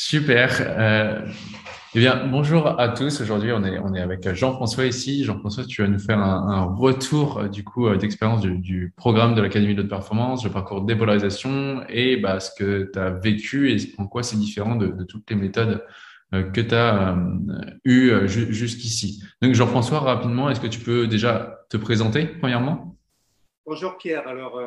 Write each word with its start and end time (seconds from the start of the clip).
Super. 0.00 0.58
Euh, 0.60 1.26
eh 1.92 1.98
bien, 1.98 2.24
bonjour 2.28 2.78
à 2.78 2.88
tous. 2.88 3.20
Aujourd'hui, 3.20 3.50
on 3.50 3.64
est, 3.64 3.80
on 3.80 3.94
est 3.94 4.00
avec 4.00 4.32
Jean-François 4.32 4.86
ici. 4.86 5.24
Jean-François, 5.24 5.64
tu 5.64 5.82
vas 5.82 5.88
nous 5.88 5.98
faire 5.98 6.20
un, 6.20 6.72
retour 6.72 7.38
euh, 7.38 7.48
du 7.48 7.64
coup 7.64 7.88
euh, 7.88 7.96
d'expérience 7.96 8.40
du, 8.40 8.94
programme 8.96 9.34
de 9.34 9.42
l'Académie 9.42 9.74
de 9.74 9.82
performance, 9.82 10.44
le 10.44 10.52
parcours 10.52 10.82
de 10.82 10.86
dépolarisation 10.86 11.82
et 11.88 12.16
bah, 12.16 12.38
ce 12.38 12.52
que 12.56 12.88
tu 12.92 12.96
as 12.96 13.10
vécu 13.10 13.72
et 13.72 13.92
en 13.98 14.06
quoi 14.06 14.22
c'est 14.22 14.36
différent 14.36 14.76
de, 14.76 15.02
toutes 15.02 15.28
les 15.30 15.36
méthodes 15.36 15.84
que 16.30 16.60
tu 16.60 16.74
as 16.76 17.16
eues 17.84 18.28
jusqu'ici. 18.28 19.24
Donc, 19.42 19.54
Jean-François, 19.54 19.98
rapidement, 19.98 20.48
est-ce 20.48 20.60
que 20.60 20.68
tu 20.68 20.78
peux 20.78 21.08
déjà 21.08 21.58
te 21.70 21.76
présenter 21.76 22.26
premièrement? 22.26 22.96
Bonjour 23.66 23.98
Pierre. 23.98 24.28
Alors, 24.28 24.60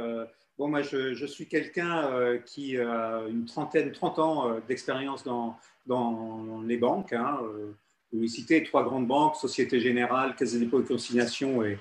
Bon, 0.62 0.68
moi, 0.68 0.84
je, 0.84 1.26
suis 1.26 1.48
quelqu'un 1.48 2.12
euh, 2.12 2.38
qui 2.38 2.78
a 2.78 3.24
une 3.28 3.46
trentaine, 3.46 3.92
30 3.92 4.20
ans 4.20 4.48
euh, 4.48 4.60
d'expérience 4.68 5.24
dans, 5.24 5.58
dans, 5.88 6.62
les 6.68 6.78
banques. 6.78 7.14
Hein, 7.14 7.40
euh, 7.42 7.72
vous 8.14 8.28
citez 8.28 8.62
trois 8.62 8.84
grandes 8.84 9.08
banques, 9.08 9.38
Société 9.38 9.80
Générale, 9.80 10.36
Caisse 10.36 10.54
des 10.54 10.60
dépôts 10.60 10.80
et 10.80 10.84
consignation 10.84 11.64
et, 11.64 11.80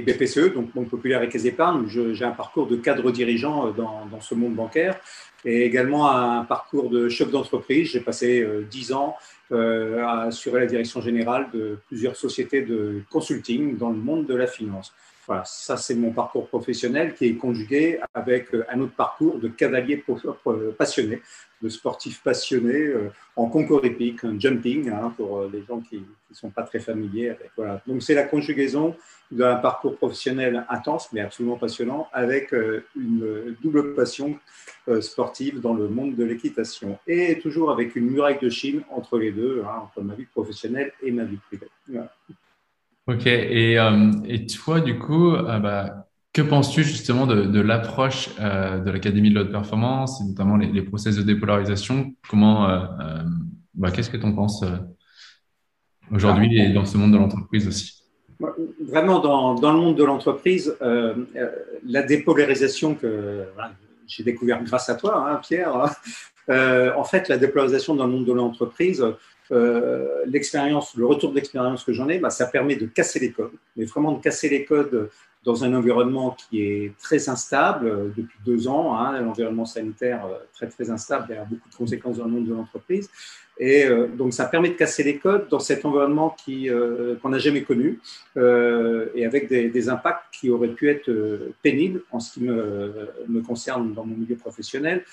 BPCE, 0.00 0.54
donc 0.54 0.72
Banque 0.72 0.90
Populaire 0.90 1.24
et 1.24 1.28
Caisse 1.28 1.42
d'épargne. 1.42 1.88
J'ai 1.88 2.24
un 2.24 2.30
parcours 2.30 2.68
de 2.68 2.76
cadre 2.76 3.10
dirigeant 3.10 3.72
dans, 3.72 4.20
ce 4.20 4.36
monde 4.36 4.54
bancaire 4.54 5.00
et 5.44 5.64
également 5.64 6.08
un 6.08 6.44
parcours 6.44 6.88
de 6.88 7.08
chef 7.08 7.32
d'entreprise. 7.32 7.88
J'ai 7.88 8.00
passé 8.00 8.46
dix 8.70 8.92
ans 8.92 9.16
à 9.50 10.26
assurer 10.26 10.60
la 10.60 10.66
direction 10.66 11.00
générale 11.00 11.48
de 11.52 11.80
plusieurs 11.88 12.14
sociétés 12.14 12.62
de 12.62 13.02
consulting 13.10 13.76
dans 13.76 13.90
le 13.90 13.98
monde 13.98 14.26
de 14.26 14.36
la 14.36 14.46
finance. 14.46 14.94
Voilà, 15.30 15.44
ça 15.44 15.76
c'est 15.76 15.94
mon 15.94 16.10
parcours 16.10 16.48
professionnel 16.48 17.14
qui 17.14 17.26
est 17.26 17.36
conjugué 17.36 18.00
avec 18.14 18.52
euh, 18.52 18.64
un 18.68 18.80
autre 18.80 18.96
parcours 18.96 19.38
de 19.38 19.46
cavalier 19.46 20.02
euh, 20.08 20.72
passionné, 20.72 21.22
de 21.62 21.68
sportif 21.68 22.20
passionné 22.20 22.74
euh, 22.74 23.12
en 23.36 23.46
concours 23.46 23.84
épique, 23.84 24.24
un 24.24 24.36
jumping, 24.40 24.90
hein, 24.90 25.14
pour 25.16 25.44
les 25.44 25.62
gens 25.62 25.78
qui 25.82 25.98
ne 25.98 26.34
sont 26.34 26.50
pas 26.50 26.64
très 26.64 26.80
familiers. 26.80 27.36
Donc 27.86 28.02
c'est 28.02 28.14
la 28.14 28.24
conjugaison 28.24 28.96
d'un 29.30 29.54
parcours 29.54 29.96
professionnel 29.96 30.66
intense, 30.68 31.12
mais 31.12 31.20
absolument 31.20 31.58
passionnant, 31.58 32.08
avec 32.12 32.52
une 32.96 33.56
double 33.62 33.94
passion 33.94 34.36
sportive 35.00 35.60
dans 35.60 35.74
le 35.74 35.86
monde 35.86 36.16
de 36.16 36.24
l'équitation. 36.24 36.98
Et 37.06 37.38
toujours 37.38 37.70
avec 37.70 37.94
une 37.94 38.10
muraille 38.10 38.40
de 38.42 38.50
Chine 38.50 38.82
entre 38.90 39.16
les 39.16 39.30
deux, 39.30 39.62
hein, 39.64 39.84
entre 39.84 40.02
ma 40.02 40.14
vie 40.16 40.26
professionnelle 40.26 40.92
et 41.00 41.12
ma 41.12 41.22
vie 41.22 41.38
privée. 41.48 41.68
Voilà. 41.86 42.12
Ok, 43.06 43.26
et, 43.26 43.78
euh, 43.78 44.10
et 44.26 44.46
toi, 44.46 44.80
du 44.80 44.98
coup, 44.98 45.34
euh, 45.34 45.58
bah, 45.58 46.06
que 46.32 46.42
penses-tu 46.42 46.84
justement 46.84 47.26
de, 47.26 47.42
de 47.42 47.60
l'approche 47.60 48.30
euh, 48.40 48.78
de 48.78 48.90
l'Académie 48.90 49.30
de 49.30 49.34
l'haute 49.34 49.50
performance, 49.50 50.20
et 50.20 50.24
notamment 50.24 50.56
les, 50.56 50.70
les, 50.70 50.82
process 50.82 51.16
de 51.16 51.22
dépolarisation? 51.22 52.14
Comment, 52.28 52.68
bah, 53.74 53.90
qu'est-ce 53.90 54.10
que 54.10 54.16
tu 54.16 54.26
en 54.26 54.32
penses 54.32 54.64
aujourd'hui 56.12 56.60
et 56.60 56.72
dans 56.72 56.84
ce 56.84 56.98
monde 56.98 57.12
de 57.12 57.16
l'entreprise 57.16 57.66
aussi? 57.66 58.04
Vraiment, 58.80 59.18
dans, 59.18 59.54
dans, 59.54 59.72
le 59.72 59.78
monde 59.78 59.96
de 59.96 60.04
l'entreprise, 60.04 60.76
la 60.80 62.02
dépolarisation 62.02 62.94
que 62.94 63.44
j'ai 64.06 64.22
découvert 64.22 64.62
grâce 64.62 64.88
à 64.88 64.94
toi, 64.94 65.28
hein, 65.28 65.40
Pierre, 65.42 65.74
hein, 65.74 66.92
en 66.96 67.04
fait, 67.04 67.28
la 67.28 67.38
dépolarisation 67.38 67.94
dans 67.94 68.06
le 68.06 68.12
monde 68.12 68.26
de 68.26 68.32
l'entreprise, 68.32 69.04
l'expérience, 70.26 70.94
le 70.96 71.06
retour 71.06 71.32
d'expérience 71.32 71.84
que 71.84 71.92
j'en 71.92 72.08
ai, 72.08 72.18
bah, 72.18 72.30
ça 72.30 72.46
permet 72.46 72.76
de 72.76 72.86
casser 72.86 73.18
les 73.18 73.32
codes, 73.32 73.52
mais 73.76 73.84
vraiment 73.84 74.12
de 74.12 74.22
casser 74.22 74.48
les 74.48 74.64
codes 74.64 75.10
dans 75.44 75.64
un 75.64 75.72
environnement 75.74 76.36
qui 76.36 76.62
est 76.62 76.92
très 76.98 77.28
instable 77.28 77.86
euh, 77.86 78.08
depuis 78.14 78.38
deux 78.44 78.68
ans, 78.68 78.96
hein, 78.98 79.20
l'environnement 79.22 79.64
sanitaire 79.64 80.26
euh, 80.26 80.38
très 80.52 80.66
très 80.66 80.90
instable, 80.90 81.26
il 81.30 81.34
y 81.34 81.38
a 81.38 81.44
beaucoup 81.44 81.68
de 81.68 81.74
conséquences 81.74 82.18
dans 82.18 82.26
le 82.26 82.30
monde 82.30 82.46
de 82.46 82.52
l'entreprise. 82.52 83.08
Et 83.58 83.84
euh, 83.84 84.06
donc 84.06 84.34
ça 84.34 84.46
permet 84.46 84.70
de 84.70 84.74
casser 84.74 85.02
les 85.02 85.16
codes 85.16 85.48
dans 85.48 85.58
cet 85.58 85.84
environnement 85.84 86.34
qui 86.44 86.68
qu'on 87.20 87.28
n'a 87.28 87.38
jamais 87.38 87.62
connu 87.62 88.00
et 88.36 89.26
avec 89.26 89.48
des, 89.48 89.68
des, 89.68 89.88
impacts 89.90 90.32
qui 90.32 90.48
auraient 90.48 90.68
pu 90.68 90.88
être 90.88 91.10
pénibles 91.62 92.02
en 92.10 92.20
ce 92.20 92.32
qui 92.32 92.42
me, 92.42 93.10
me 93.28 93.42
concerne 93.42 93.92
dans 93.92 94.04
mon 94.04 94.16
milieu 94.16 94.36
professionnel 94.36 95.04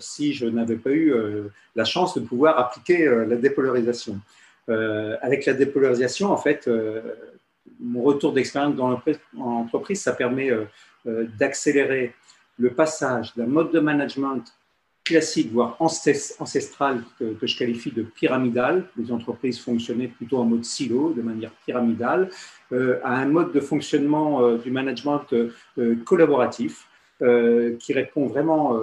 si 0.00 0.32
je 0.32 0.46
n'avais 0.46 0.74
pas 0.74 0.90
eu 0.90 1.14
la 1.76 1.84
chance 1.84 2.16
de 2.16 2.20
pouvoir 2.20 2.58
appliquer 2.58 3.06
la 3.06 3.36
dépolarisation. 3.36 4.18
avec 4.66 5.46
la 5.46 5.52
dépolarisation, 5.52 6.32
en 6.32 6.38
fait, 6.38 6.68
mon 7.80 8.02
retour 8.02 8.32
d'expérience 8.32 8.74
dans 8.74 9.00
l'entreprise, 9.34 10.00
ça 10.00 10.12
permet 10.12 10.50
euh, 10.50 10.64
euh, 11.06 11.26
d'accélérer 11.38 12.14
le 12.58 12.70
passage 12.70 13.34
d'un 13.34 13.46
mode 13.46 13.70
de 13.72 13.80
management 13.80 14.42
classique, 15.04 15.52
voire 15.52 15.76
ancestral, 15.78 17.04
que, 17.18 17.36
je 17.40 17.56
qualifie 17.56 17.92
de 17.92 18.02
pyramidal, 18.02 18.88
les 18.96 19.12
entreprises 19.12 19.60
fonctionnaient 19.60 20.08
plutôt 20.08 20.38
en 20.38 20.44
mode 20.44 20.64
silo, 20.64 21.12
de 21.12 21.22
manière 21.22 21.52
pyramidale, 21.64 22.28
euh, 22.72 22.98
à 23.04 23.14
un 23.14 23.26
mode 23.26 23.52
de 23.52 23.60
fonctionnement 23.60 24.56
du 24.56 24.72
management 24.72 25.32
collaboratif, 26.04 26.88
qui 27.20 27.92
répond 27.92 28.26
vraiment 28.26 28.78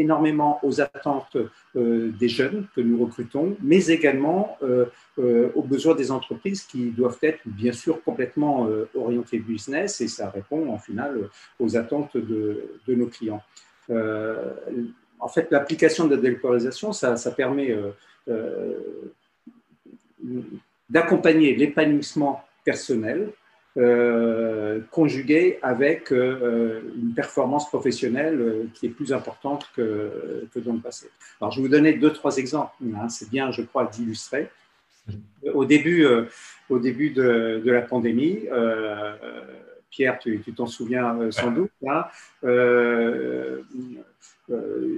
énormément 0.00 0.58
aux 0.62 0.80
attentes 0.80 1.36
euh, 1.76 2.10
des 2.18 2.28
jeunes 2.28 2.66
que 2.74 2.80
nous 2.80 2.98
recrutons, 3.04 3.56
mais 3.62 3.86
également 3.86 4.56
euh, 4.62 4.86
euh, 5.18 5.50
aux 5.54 5.62
besoins 5.62 5.94
des 5.94 6.10
entreprises 6.10 6.62
qui 6.62 6.90
doivent 6.90 7.18
être 7.22 7.40
bien 7.44 7.72
sûr 7.72 8.02
complètement 8.02 8.68
orientées 8.94 9.38
business 9.38 10.00
et 10.00 10.08
ça 10.08 10.30
répond 10.30 10.72
en 10.72 10.78
final 10.78 11.28
aux 11.58 11.76
attentes 11.76 12.16
de, 12.16 12.78
nos 12.88 13.06
clients. 13.06 13.42
en 13.88 15.28
fait, 15.28 15.48
l'application 15.50 16.06
de 16.06 16.14
la 16.16 16.20
délocalisation, 16.20 16.92
ça 16.92 17.30
permet 17.32 17.76
d'accompagner 20.88 21.54
l'épanouissement 21.54 22.42
personnel 22.64 23.32
euh, 23.76 24.80
conjugué 24.90 25.60
avec 25.62 26.10
euh, 26.10 26.80
une 26.96 27.14
performance 27.14 27.68
professionnelle 27.68 28.40
euh, 28.40 28.64
qui 28.74 28.86
est 28.86 28.90
plus 28.90 29.12
importante 29.12 29.70
que, 29.76 30.44
que, 30.52 30.58
dans 30.58 30.72
le 30.72 30.80
passé. 30.80 31.08
Alors, 31.40 31.52
je 31.52 31.58
vais 31.60 31.68
vous 31.68 31.72
donner 31.72 31.92
deux, 31.92 32.12
trois 32.12 32.38
exemples. 32.38 32.74
Hein, 32.96 33.08
c'est 33.08 33.30
bien, 33.30 33.52
je 33.52 33.62
crois, 33.62 33.86
d'illustrer. 33.86 34.50
Au 35.54 35.64
début, 35.64 36.04
au 36.68 36.80
début 36.80 37.10
de, 37.10 37.62
de, 37.64 37.70
la 37.70 37.82
pandémie, 37.82 38.40
Pierre, 39.90 40.18
tu 40.18 40.40
t'en 40.54 40.66
souviens 40.66 41.30
sans 41.30 41.50
doute, 41.50 41.70
hein, 41.88 42.04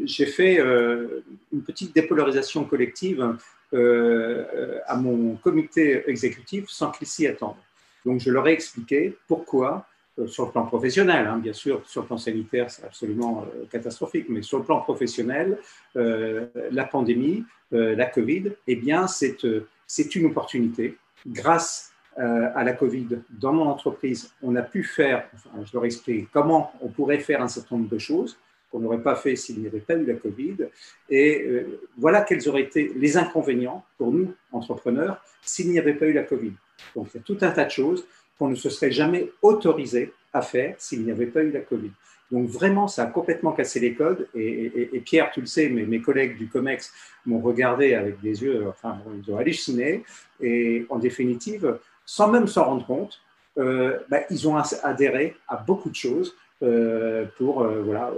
j'ai 0.05 0.27
fait 0.27 0.59
une 0.59 1.63
petite 1.63 1.95
dépolarisation 1.95 2.65
collective 2.65 3.37
à 3.73 4.97
mon 4.97 5.37
comité 5.37 6.03
exécutif 6.11 6.69
sans 6.69 6.91
qu'il 6.91 7.07
s'y 7.07 7.27
attende. 7.27 7.57
Donc, 8.05 8.21
je 8.21 8.31
leur 8.31 8.47
ai 8.49 8.53
expliqué 8.53 9.17
pourquoi, 9.27 9.87
euh, 10.19 10.27
sur 10.27 10.47
le 10.47 10.53
plan 10.53 10.67
professionnel, 10.67 11.27
hein, 11.27 11.39
bien 11.39 11.55
sûr, 11.55 11.83
sur 11.87 12.03
le 12.03 12.07
plan 12.07 12.19
sanitaire, 12.19 12.71
c'est 12.71 12.85
absolument 12.85 13.47
euh, 13.47 13.65
catastrophique, 13.71 14.27
mais 14.29 14.43
sur 14.43 14.59
le 14.59 14.65
plan 14.65 14.81
professionnel, 14.81 15.59
euh, 15.97 16.47
la 16.71 16.85
pandémie, 16.85 17.45
la 17.71 18.05
Covid, 18.05 18.53
eh 18.67 18.77
bien, 18.77 19.07
c'est 19.07 20.15
une 20.15 20.27
opportunité. 20.27 20.99
Grâce 21.27 21.91
à 22.19 22.63
la 22.65 22.75
Covid, 22.75 23.21
dans 23.31 23.55
mon 23.55 23.65
entreprise, 23.65 24.31
on 24.43 24.57
a 24.57 24.61
pu 24.63 24.85
faire, 24.85 25.27
je 25.65 25.73
leur 25.73 25.85
ai 25.85 25.87
expliqué 25.87 26.29
comment 26.31 26.71
on 26.83 26.89
pourrait 26.89 27.21
faire 27.21 27.41
un 27.41 27.49
certain 27.49 27.77
nombre 27.77 27.89
de 27.89 27.97
choses 27.97 28.37
qu'on 28.71 28.81
n'aurait 28.81 29.01
pas 29.03 29.15
fait 29.15 29.37
s'il 29.37 29.59
n'y 29.59 29.67
avait 29.67 29.81
pas 29.81 29.95
eu 29.95 30.05
la 30.05 30.17
Covid. 30.17 30.69
Et 31.09 31.65
voilà 31.97 32.21
quels 32.21 32.47
auraient 32.47 32.65
été 32.65 32.93
les 32.95 33.17
inconvénients 33.17 33.87
pour 33.97 34.13
nous, 34.13 34.35
entrepreneurs, 34.53 35.25
s'il 35.41 35.71
n'y 35.71 35.79
avait 35.79 35.95
pas 35.95 36.05
eu 36.05 36.13
la 36.13 36.25
Covid. 36.25 36.53
Donc, 36.95 37.09
il 37.13 37.19
y 37.19 37.21
a 37.21 37.23
tout 37.25 37.39
un 37.41 37.51
tas 37.51 37.65
de 37.65 37.71
choses 37.71 38.05
qu'on 38.39 38.49
ne 38.49 38.55
se 38.55 38.71
serait 38.71 38.93
jamais 38.93 39.31
autorisé 39.43 40.13
à 40.33 40.43
faire 40.43 40.75
s'il 40.79 41.05
n'y 41.05 41.11
avait 41.11 41.27
pas 41.27 41.43
eu 41.43 41.51
la 41.51 41.61
Covid. 41.61 41.91
Donc, 42.31 42.49
vraiment, 42.49 42.89
ça 42.89 43.05
a 43.05 43.07
complètement 43.07 43.53
cassé 43.53 43.79
les 43.79 43.95
codes. 43.95 44.27
Et, 44.35 45.03
Pierre, 45.05 45.31
tu 45.33 45.41
le 45.41 45.47
sais, 45.47 45.69
mais 45.69 45.85
mes 45.85 46.01
collègues 46.01 46.39
du 46.39 46.49
COMEX 46.49 46.93
m'ont 47.27 47.41
regardé 47.41 47.95
avec 47.95 48.21
des 48.21 48.43
yeux, 48.43 48.67
enfin, 48.69 48.99
ils 49.23 49.31
ont 49.31 49.37
halluciné. 49.37 50.03
Et 50.41 50.87
en 50.89 50.99
définitive, 50.99 51.79
sans 52.07 52.29
même 52.29 52.47
s'en 52.47 52.65
rendre 52.65 52.87
compte, 52.87 53.21
euh, 53.59 53.99
bah, 54.09 54.21
ils 54.31 54.49
ont 54.49 54.57
adhéré 54.57 55.37
à 55.47 55.57
beaucoup 55.57 55.91
de 55.91 55.95
choses 55.95 56.35
euh, 56.63 57.27
pour 57.37 57.63
euh, 57.63 57.83
voilà, 57.83 58.11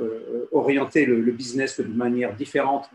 orienter 0.52 1.06
le, 1.06 1.32
business 1.32 1.80
de 1.80 1.86
manière 1.92 2.34
différente 2.36 2.88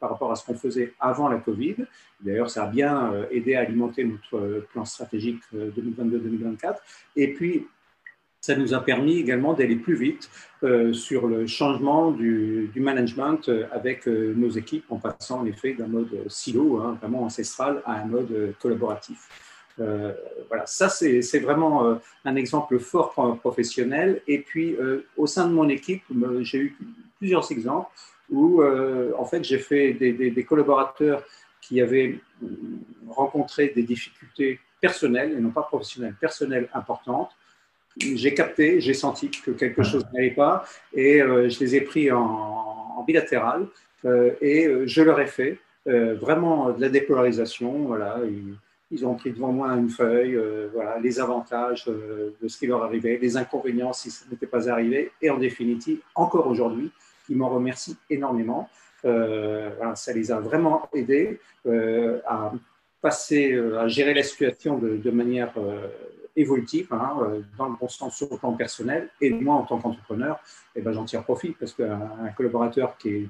par 0.00 0.10
rapport 0.10 0.30
à 0.30 0.36
ce 0.36 0.44
qu'on 0.44 0.54
faisait 0.54 0.94
avant 1.00 1.28
la 1.28 1.38
Covid. 1.38 1.76
D'ailleurs, 2.20 2.50
ça 2.50 2.64
a 2.64 2.66
bien 2.66 3.12
euh, 3.12 3.26
aidé 3.30 3.54
à 3.54 3.60
alimenter 3.60 4.04
notre 4.04 4.36
euh, 4.36 4.66
plan 4.72 4.84
stratégique 4.84 5.40
2022-2024. 5.54 6.64
Euh, 6.66 6.72
Et 7.16 7.32
puis, 7.32 7.66
ça 8.40 8.54
nous 8.54 8.74
a 8.74 8.80
permis 8.80 9.18
également 9.18 9.54
d'aller 9.54 9.74
plus 9.74 9.96
vite 9.96 10.30
sur 10.92 11.26
le 11.26 11.48
changement 11.48 12.12
du, 12.12 12.70
management 12.76 13.50
avec 13.72 14.06
nos 14.06 14.50
équipes 14.50 14.84
en 14.88 14.98
passant 14.98 15.40
en 15.40 15.46
effet 15.46 15.72
d'un 15.72 15.88
mode 15.88 16.10
silo, 16.28 16.78
hein, 16.78 16.96
vraiment 17.00 17.24
ancestral, 17.24 17.82
à 17.84 17.94
un 17.94 18.04
mode 18.04 18.54
collaboratif. 18.60 19.28
voilà, 19.78 20.64
ça 20.66 20.88
c'est 20.88 21.40
vraiment 21.40 21.98
un 22.24 22.36
exemple 22.36 22.78
fort 22.78 23.14
professionnel. 23.40 24.22
Et 24.28 24.38
puis 24.38 24.76
au 25.16 25.26
sein 25.26 25.48
de 25.48 25.52
mon 25.52 25.68
équipe, 25.68 26.04
j'ai 26.42 26.58
eu 26.58 26.78
plusieurs 27.18 27.50
exemples 27.50 27.90
où 28.30 28.62
en 28.62 29.24
fait 29.24 29.44
j'ai 29.44 29.58
fait 29.58 29.92
des, 29.92 30.12
des, 30.12 30.44
collaborateurs 30.44 31.22
qui 31.60 31.80
avaient 31.80 32.18
rencontré 33.08 33.72
des 33.74 33.82
difficultés 33.82 34.60
personnelles 34.80 35.32
et 35.32 35.40
non 35.40 35.50
pas 35.50 35.62
professionnelles, 35.62 36.16
personnelles 36.20 36.68
importantes. 36.74 37.30
J'ai 37.98 38.34
capté, 38.34 38.80
j'ai 38.80 38.94
senti 38.94 39.30
que 39.30 39.52
quelque 39.52 39.82
chose 39.82 40.04
n'allait 40.12 40.32
pas 40.32 40.64
et 40.92 41.20
je 41.20 41.60
les 41.60 41.76
ai 41.76 41.80
pris 41.80 42.10
en, 42.10 42.20
en 42.22 43.02
bilatéral 43.04 43.68
et 44.04 44.68
je 44.84 45.02
leur 45.02 45.20
ai 45.20 45.26
fait 45.26 45.58
vraiment 45.86 46.72
de 46.72 46.80
la 46.80 46.88
dépolarisation. 46.88 47.70
Voilà, 47.84 48.20
ils 48.90 49.04
ont 49.04 49.14
pris 49.14 49.32
devant 49.32 49.52
moi 49.52 49.68
une 49.72 49.88
feuille, 49.88 50.36
euh, 50.36 50.68
voilà, 50.72 50.98
les 51.00 51.18
avantages 51.18 51.84
euh, 51.88 52.30
de 52.40 52.48
ce 52.48 52.58
qui 52.58 52.66
leur 52.66 52.84
arrivait, 52.84 53.18
les 53.20 53.36
inconvénients 53.36 53.92
si 53.92 54.10
ça 54.10 54.24
n'était 54.30 54.46
pas 54.46 54.68
arrivé, 54.68 55.10
et 55.20 55.30
en 55.30 55.38
définitive, 55.38 55.98
encore 56.14 56.46
aujourd'hui, 56.46 56.90
ils 57.28 57.36
m'en 57.36 57.48
remercient 57.48 57.96
énormément. 58.10 58.68
Euh, 59.04 59.70
ça 59.94 60.12
les 60.12 60.32
a 60.32 60.40
vraiment 60.40 60.88
aidés 60.94 61.40
à 62.26 62.52
passer, 63.00 63.54
à 63.78 63.88
gérer 63.88 64.14
la 64.14 64.22
situation 64.22 64.78
de, 64.78 65.10
manière 65.10 65.52
évolutive, 66.34 66.88
hein, 66.92 67.16
dans 67.56 67.68
le 67.68 67.74
bon 67.80 67.88
sens 67.88 68.16
sur 68.16 68.28
le 68.30 68.36
plan 68.36 68.52
personnel. 68.52 69.08
Et 69.20 69.30
moi, 69.30 69.56
en 69.56 69.62
tant 69.62 69.78
qu'entrepreneur, 69.78 70.40
eh 70.74 70.80
ben, 70.80 70.92
j'en 70.92 71.04
tire 71.04 71.24
profit 71.24 71.50
parce 71.58 71.72
qu'un 71.72 72.28
collaborateur 72.36 72.96
qui 72.96 73.08
est 73.08 73.28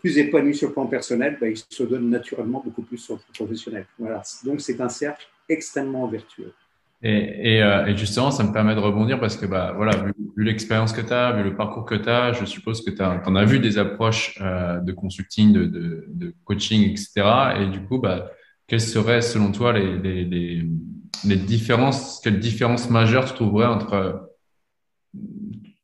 plus 0.00 0.18
épanoui 0.18 0.54
sur 0.54 0.68
le 0.68 0.74
plan 0.74 0.86
personnel, 0.86 1.36
ben, 1.40 1.50
il 1.50 1.56
se 1.56 1.82
donne 1.82 2.08
naturellement 2.08 2.62
beaucoup 2.64 2.82
plus 2.82 2.98
sur 2.98 3.14
le 3.14 3.20
plan 3.20 3.46
professionnel. 3.46 3.86
Donc, 4.44 4.60
c'est 4.60 4.80
un 4.80 4.88
cercle 4.88 5.26
extrêmement 5.48 6.06
vertueux. 6.06 6.52
Et, 7.02 7.56
et, 7.56 7.62
euh, 7.62 7.86
et, 7.86 7.96
justement, 7.96 8.30
ça 8.30 8.42
me 8.42 8.52
permet 8.52 8.74
de 8.74 8.80
rebondir 8.80 9.20
parce 9.20 9.36
que, 9.36 9.46
bah, 9.46 9.72
voilà, 9.76 9.96
vu, 9.96 10.12
l'expérience 10.36 10.92
que 10.92 11.02
tu 11.02 11.12
as, 11.12 11.32
vu 11.32 11.42
le 11.42 11.54
parcours 11.54 11.84
que 11.84 11.94
tu 11.94 12.08
as, 12.08 12.32
je 12.32 12.44
suppose 12.44 12.84
que 12.84 12.90
tu 12.90 13.02
en 13.02 13.36
as 13.36 13.44
vu 13.44 13.58
des 13.58 13.78
approches 13.78 14.38
euh, 14.40 14.80
de 14.80 14.92
consulting, 14.92 15.52
de, 15.52 15.66
de, 15.66 16.04
de, 16.08 16.34
coaching, 16.44 16.90
etc. 16.90 17.22
Et 17.60 17.66
du 17.66 17.82
coup, 17.84 17.98
bah, 17.98 18.30
quelles 18.66 18.80
seraient, 18.80 19.20
selon 19.20 19.52
toi, 19.52 19.72
les, 19.72 19.98
les, 19.98 20.24
les, 20.24 20.62
les 21.24 21.36
différences, 21.36 22.20
quelles 22.22 22.40
différences 22.40 22.90
majeures 22.90 23.26
tu 23.26 23.34
trouverais 23.34 23.66
entre 23.66 24.30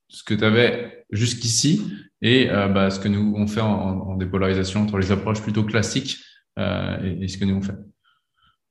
ce 0.09 0.23
que 0.25 0.35
tu 0.35 0.45
avais 0.45 1.05
jusqu'ici 1.11 1.83
et 2.21 2.51
euh, 2.51 2.69
bah, 2.69 2.91
ce 2.91 3.01
que 3.01 3.09
nous 3.09 3.35
on 3.37 3.47
fait 3.47 3.61
en, 3.61 4.01
en, 4.01 4.17
dépolarisation 4.17 4.83
entre 4.83 4.99
les 4.99 5.11
approches 5.11 5.43
plutôt 5.43 5.65
classiques 5.65 6.19
euh, 6.59 7.17
et, 7.21 7.29
ce 7.29 7.39
que 7.39 7.45
nous 7.45 7.57
on 7.57 7.63
fait? 7.63 7.75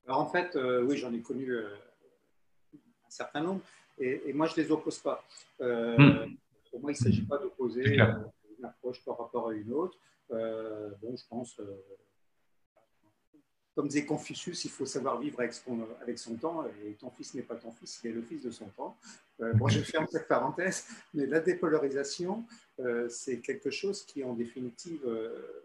Alors 0.08 0.20
en 0.20 0.28
fait, 0.28 0.56
euh, 0.56 0.84
oui, 0.88 0.98
j'en 0.98 1.14
ai 1.14 1.22
connu 1.22 1.52
certain 3.12 3.42
nombre 3.42 3.62
et, 4.00 4.22
et, 4.26 4.34
moi 4.34 4.48
je 4.48 4.56
les 4.56 4.72
oppose 4.72 5.00
pas. 5.00 5.24
Hmm. 5.60 6.36
Pour 6.70 6.80
moi, 6.80 6.92
il 6.92 6.96
ne 6.96 7.04
s'agit 7.04 7.24
pas 7.24 7.38
d'opposer 7.38 7.96
une 7.96 8.66
approche 8.66 9.04
par 9.04 9.18
rapport 9.18 9.50
à 9.50 9.54
une 9.54 9.74
autre. 9.74 9.98
bon, 10.30 11.16
je 11.16 11.24
pense 11.30 11.60
comme 13.76 13.88
disait 13.88 14.06
Confucius, 14.06 14.66
il 14.66 14.72
faut 14.72 14.86
savoir 14.86 15.20
vivre 15.20 15.40
avec, 15.40 15.54
avec, 16.02 16.20
son 16.20 16.36
temps, 16.36 16.66
et 16.86 16.94
ton 16.94 17.10
fils 17.10 17.34
n'est 17.34 17.42
pas 17.42 17.56
ton 17.56 17.72
fils, 17.72 18.02
il 18.04 18.12
est 18.12 18.14
le 18.14 18.22
fils 18.22 18.44
de 18.44 18.52
son 18.52 18.68
temps. 18.68 18.98
Euh, 19.42 19.54
bon, 19.54 19.68
je 19.70 19.80
ferme 19.80 20.08
cette 20.12 20.28
parenthèse, 20.28 20.86
mais 21.14 21.26
la 21.26 21.40
dépolarisation, 21.40 22.44
euh, 22.80 23.08
c'est 23.08 23.40
quelque 23.40 23.72
chose 23.72 24.04
qui, 24.06 24.24
en 24.24 24.34
définitive, 24.34 25.02
euh, 25.06 25.64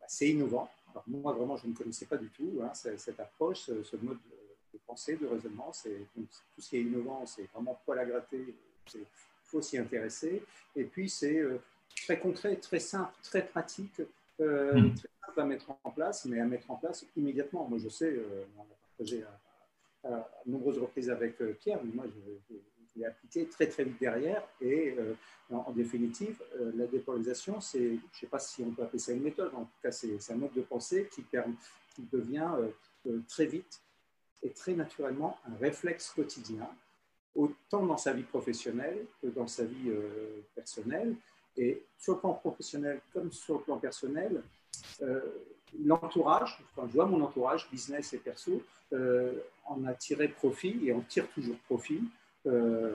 bah, 0.00 0.06
c'est 0.08 0.28
innovant. 0.28 0.68
Alors, 0.90 1.04
moi, 1.06 1.32
vraiment, 1.32 1.56
je 1.56 1.68
ne 1.68 1.74
connaissais 1.74 2.06
pas 2.06 2.16
du 2.16 2.28
tout 2.28 2.60
hein, 2.62 2.72
cette 2.74 3.20
approche, 3.20 3.60
ce, 3.60 3.96
mode 3.96 4.18
de, 4.72 4.78
pensée, 4.86 5.16
de 5.16 5.26
raisonnement. 5.26 5.72
C'est, 5.72 6.06
tout 6.14 6.60
ce 6.60 6.68
qui 6.68 6.76
est 6.76 6.82
innovant, 6.82 7.24
c'est 7.26 7.44
vraiment 7.52 7.80
poil 7.84 7.98
à 7.98 8.04
gratter, 8.04 8.54
il 8.94 9.00
faut 9.44 9.62
s'y 9.62 9.78
intéresser. 9.78 10.42
Et 10.76 10.84
puis, 10.84 11.08
c'est 11.08 11.42
très 12.04 12.18
concret, 12.18 12.56
très 12.56 12.80
simple, 12.80 13.14
très 13.22 13.46
pratique. 13.46 14.00
Hmm 14.38 14.90
à 15.38 15.44
mettre 15.44 15.66
en 15.84 15.90
place, 15.90 16.24
mais 16.26 16.40
à 16.40 16.44
mettre 16.44 16.70
en 16.70 16.76
place 16.76 17.06
immédiatement. 17.16 17.66
Moi, 17.68 17.78
je 17.78 17.88
sais, 17.88 18.12
euh, 18.12 18.44
on 18.56 18.62
a 18.62 18.76
partagé 18.88 19.24
à, 20.04 20.08
à, 20.08 20.30
nombreuses 20.46 20.78
reprises 20.78 21.10
avec 21.10 21.40
euh, 21.40 21.56
Pierre, 21.60 21.80
mais 21.84 21.92
moi, 21.92 22.04
je, 22.06 22.54
l'ai 22.96 23.06
appliqué 23.06 23.46
très, 23.46 23.66
très 23.68 23.84
vite 23.84 23.98
derrière. 23.98 24.46
Et 24.60 24.94
euh, 24.98 25.14
en, 25.50 25.72
définitive, 25.72 26.42
la 26.74 26.86
dépolarisation, 26.86 27.60
c'est, 27.60 27.78
je 27.78 27.94
ne 27.94 27.98
sais 28.12 28.26
pas 28.26 28.38
si 28.38 28.62
on 28.62 28.70
peut 28.70 28.82
appeler 28.82 28.98
ça 28.98 29.12
une 29.12 29.22
méthode, 29.22 29.54
en 29.54 29.64
tout 29.64 29.80
cas, 29.82 29.90
c'est, 29.90 30.18
un 30.30 30.36
mode 30.36 30.52
de 30.52 30.62
pensée 30.62 31.08
qui, 31.10 31.22
permet, 31.22 31.54
qui 31.94 32.02
devient 32.12 32.50
très 33.28 33.46
vite 33.46 33.80
et 34.42 34.50
très 34.50 34.72
naturellement 34.72 35.38
un 35.46 35.56
réflexe 35.56 36.10
quotidien, 36.10 36.68
autant 37.34 37.84
dans 37.86 37.96
sa 37.96 38.12
vie 38.12 38.24
professionnelle 38.24 39.06
que 39.20 39.28
dans 39.28 39.46
sa 39.46 39.64
vie 39.64 39.92
personnelle. 40.54 41.14
Et 41.56 41.82
sur 41.98 42.14
le 42.14 42.20
plan 42.20 42.32
professionnel 42.34 43.00
comme 43.12 43.30
sur 43.30 43.58
le 43.58 43.60
plan 43.60 43.78
personnel, 43.78 44.42
euh, 45.02 45.20
l'entourage, 45.84 46.58
enfin, 46.76 46.86
je 46.88 46.94
vois 46.94 47.06
mon 47.06 47.20
entourage, 47.22 47.68
business 47.70 48.12
et 48.12 48.18
perso, 48.18 48.62
euh, 48.92 49.32
en 49.64 49.84
a 49.84 49.94
tiré 49.94 50.28
profit 50.28 50.78
et 50.84 50.92
en 50.92 51.00
tire 51.00 51.28
toujours 51.30 51.56
profit 51.66 52.02
euh, 52.46 52.94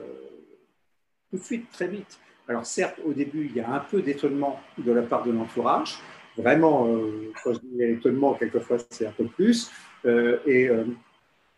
tout 1.30 1.38
de 1.38 1.42
suite, 1.42 1.70
très 1.72 1.88
vite. 1.88 2.18
Alors 2.46 2.64
certes, 2.64 3.00
au 3.04 3.12
début, 3.12 3.46
il 3.46 3.56
y 3.56 3.60
a 3.60 3.70
un 3.70 3.80
peu 3.80 4.00
d'étonnement 4.00 4.60
de 4.78 4.92
la 4.92 5.02
part 5.02 5.24
de 5.24 5.32
l'entourage. 5.32 5.98
Vraiment, 6.36 6.86
quand 7.42 7.52
je 7.52 7.58
dis 7.58 7.82
étonnement, 7.82 8.34
quelquefois, 8.34 8.78
c'est 8.90 9.06
un 9.06 9.12
peu 9.12 9.26
plus. 9.26 9.70
et 10.06 10.70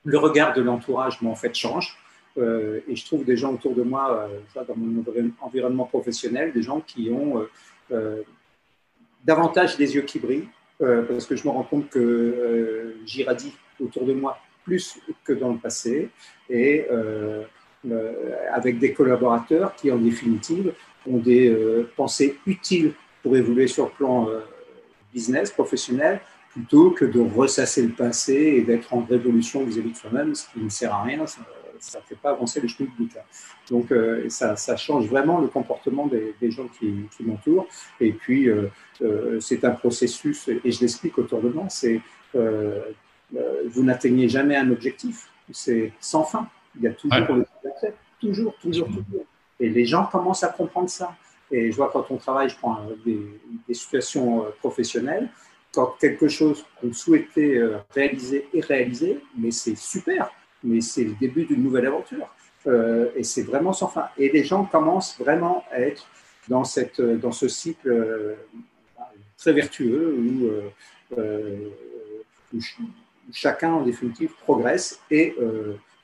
le 0.05 0.19
regard 0.19 0.55
de 0.55 0.63
l'entourage, 0.63 1.19
en 1.25 1.35
fait, 1.35 1.55
change. 1.55 1.97
et 2.37 2.97
je 2.97 3.05
trouve 3.05 3.25
des 3.25 3.37
gens 3.37 3.53
autour 3.53 3.75
de 3.75 3.83
moi, 3.83 4.29
dans 4.55 4.77
mon 4.77 5.05
environnement 5.41 5.85
professionnel, 5.85 6.53
des 6.53 6.63
gens 6.63 6.81
qui 6.81 7.11
ont 7.11 7.47
davantage 9.25 9.79
les 9.79 9.95
yeux 9.95 10.03
qui 10.03 10.19
brillent, 10.19 10.49
euh, 10.83 11.03
parce 11.03 11.27
que 11.27 11.37
je 11.37 11.45
me 11.47 11.51
rends 11.51 11.63
compte 11.63 11.91
que 11.91 11.99
euh, 11.99 12.97
j'irradie 13.05 13.53
autour 13.81 14.07
de 14.07 14.15
moi 14.15 14.39
plus 14.65 14.99
que 15.25 15.33
dans 15.33 15.53
le 15.53 15.59
passé, 15.59 16.11
et 16.49 16.87
euh, 16.91 17.43
avec 18.53 18.79
des 18.79 18.93
collaborateurs 18.93 19.75
qui, 19.75 19.91
en 19.91 19.97
définitive, 19.97 20.75
ont 21.07 21.17
des 21.17 21.57
pensées 21.97 22.39
utiles 22.45 22.93
pour 23.23 23.35
évoluer 23.39 23.67
sur 23.67 23.87
le 23.87 23.91
plan 23.93 24.29
business, 25.15 25.51
professionnel, 25.51 26.21
plutôt 26.51 26.91
que 26.91 27.05
de 27.05 27.21
ressasser 27.21 27.83
le 27.83 27.93
passé 27.93 28.35
et 28.35 28.63
d'être 28.63 28.93
en 28.93 29.05
révolution 29.05 29.65
vis-à-vis 29.65 29.93
de 29.93 29.97
soi-même, 29.97 30.35
ce 30.35 30.49
qui 30.53 30.61
ne 30.61 30.69
sert 30.69 30.93
à 30.93 31.03
rien, 31.03 31.25
ça 31.27 31.99
ne 31.99 32.05
fait 32.05 32.17
pas 32.17 32.31
avancer 32.31 32.61
le 32.61 32.69
schmilblick. 32.69 33.13
Donc, 33.71 33.93
euh, 33.93 34.29
ça, 34.29 34.57
ça, 34.57 34.77
change 34.77 35.07
vraiment 35.07 35.41
le 35.41 35.49
comportement 35.49 36.07
des, 36.07 36.51
gens 36.51 36.67
qui, 36.79 37.09
m'entourent. 37.21 37.67
Et 38.01 38.13
puis, 38.13 38.49
euh, 38.49 38.69
euh, 39.03 39.39
c'est 39.41 39.65
un 39.65 39.71
processus, 39.71 40.49
et 40.49 40.71
je 40.71 40.81
l'explique 40.81 41.19
autour 41.19 41.41
de 41.41 41.49
moi, 41.49 41.67
c'est 41.69 42.01
vous 42.35 43.85
n'atteignez 43.85 44.29
jamais 44.29 44.57
un 44.57 44.71
objectif, 44.71 45.31
c'est 45.53 45.93
sans 46.01 46.25
fin. 46.25 46.49
Il 46.77 46.83
y 46.83 46.89
a 46.89 46.93
toujours 46.93 47.21
ouais. 47.21 47.95
toujours, 48.21 48.55
toujours, 48.61 48.87
toujours. 48.89 49.25
Et 49.61 49.69
les 49.69 49.87
gens 49.87 50.07
commencent 50.07 50.43
à 50.43 50.49
comprendre 50.49 50.91
ça. 50.91 51.15
Et 51.53 51.71
je 51.71 51.77
vois 51.77 51.91
quand 51.93 52.07
on 52.11 52.17
travaille, 52.17 52.49
je 52.49 52.57
prends 52.57 52.81
des, 53.05 53.21
des 53.69 53.75
situations 53.75 54.47
professionnelles, 54.61 55.29
quand 55.73 55.97
quelque 56.01 56.29
chose 56.29 56.65
qu'on 56.81 56.93
souhaitait 56.93 57.61
réaliser 57.95 58.49
est 58.53 58.65
réalisé, 58.65 59.21
mais 59.39 59.51
c'est 59.51 59.77
super 59.77 60.31
mais 60.63 60.81
c'est 60.81 61.05
le 61.05 61.15
début 61.15 61.45
d'une 61.45 61.63
nouvelle 61.63 61.87
aventure. 61.87 62.29
Euh, 62.67 63.11
et 63.17 63.25
c'est 63.25 63.43
vraiment 63.43 63.73
sans 63.73 63.89
fin. 63.89 64.07
Et 64.19 64.29
les 64.29 64.45
gens 64.45 64.65
commencent 64.65 65.19
vraiment 65.19 65.65
à 65.71 65.81
être 65.81 66.07
dans, 66.49 66.65
cette, 66.65 67.01
dans 67.01 67.33
ce 67.33 67.49
cycle 67.49 67.89
euh, 67.89 68.35
très 69.39 69.53
vertueux 69.53 70.15
où, 70.19 71.19
euh, 71.19 71.69
où, 72.53 72.59
chacun, 73.33 73.73
en 73.73 73.83
définitive, 73.83 74.33
progresse 74.43 75.01
et, 75.11 75.35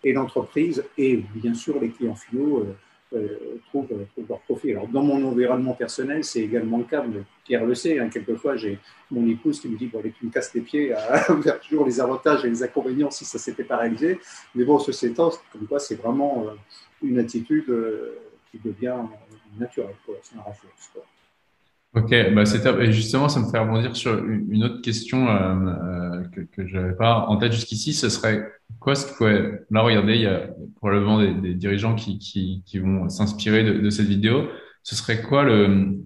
et 0.04 0.12
l'entreprise 0.12 0.84
et 0.96 1.16
bien 1.34 1.54
sûr 1.54 1.80
les 1.80 1.90
clients 1.90 2.14
finaux 2.14 2.64
euh, 3.12 3.60
trouvent, 3.68 3.86
leur 4.28 4.40
profit. 4.40 4.72
Alors, 4.72 4.88
dans 4.88 5.02
mon 5.02 5.24
environnement 5.24 5.74
personnel, 5.74 6.24
c'est 6.24 6.40
également 6.40 6.78
le 6.78 6.84
cas. 6.84 7.04
Mais 7.06 7.20
Pierre 7.44 7.64
le 7.64 7.74
sait, 7.74 8.00
hein, 8.00 8.08
quelquefois, 8.08 8.56
j'ai 8.56 8.78
mon 9.10 9.26
épouse 9.28 9.60
qui 9.60 9.68
me 9.68 9.76
dit 9.76 9.86
bon, 9.86 10.00
allez, 10.00 10.12
tu 10.12 10.26
me 10.26 10.30
casses 10.30 10.52
les 10.54 10.60
pieds 10.60 10.92
à 10.94 11.18
faire 11.20 11.60
toujours 11.60 11.86
les 11.86 12.00
avantages 12.00 12.44
et 12.44 12.48
les 12.48 12.62
inconvénients 12.62 13.10
si 13.10 13.24
ça 13.24 13.38
s'était 13.38 13.64
pas 13.64 13.76
réalisé. 13.76 14.18
Mais 14.54 14.64
bon, 14.64 14.78
ce 14.78 15.06
étant, 15.06 15.30
comme 15.52 15.66
quoi, 15.68 15.78
c'est 15.78 15.94
vraiment 15.94 16.46
euh, 16.48 16.54
une 17.02 17.18
attitude 17.18 17.68
euh, 17.68 18.18
qui 18.50 18.58
devient 18.58 18.96
naturelle. 19.58 19.94
C'est 20.22 20.36
un 20.36 20.42
réflexe. 20.42 20.90
Ok, 21.96 22.10
bah 22.34 22.44
c'est 22.44 22.62
top. 22.62 22.78
Et 22.80 22.92
justement, 22.92 23.30
ça 23.30 23.40
me 23.40 23.50
fait 23.50 23.58
rebondir 23.58 23.96
sur 23.96 24.22
une 24.22 24.64
autre 24.64 24.82
question 24.82 25.28
euh, 25.30 25.54
euh 26.20 26.24
que, 26.28 26.42
que 26.42 26.66
je 26.66 26.76
n'avais 26.76 26.94
pas 26.94 27.20
en 27.20 27.38
tête 27.38 27.52
jusqu'ici. 27.52 27.94
Ce 27.94 28.10
serait 28.10 28.52
quoi 28.80 28.94
ce 28.94 29.06
qu'il 29.06 29.16
pourrait... 29.16 29.64
Là, 29.70 29.80
regardez, 29.80 30.16
il 30.16 30.20
y 30.20 30.26
a 30.26 30.46
probablement 30.76 31.18
des, 31.22 31.54
dirigeants 31.54 31.94
qui, 31.94 32.18
qui, 32.18 32.78
vont 32.78 33.08
s'inspirer 33.08 33.64
de, 33.64 33.88
cette 33.88 34.08
vidéo. 34.08 34.50
Ce 34.82 34.94
serait 34.94 35.22
quoi 35.22 35.44
le, 35.44 35.96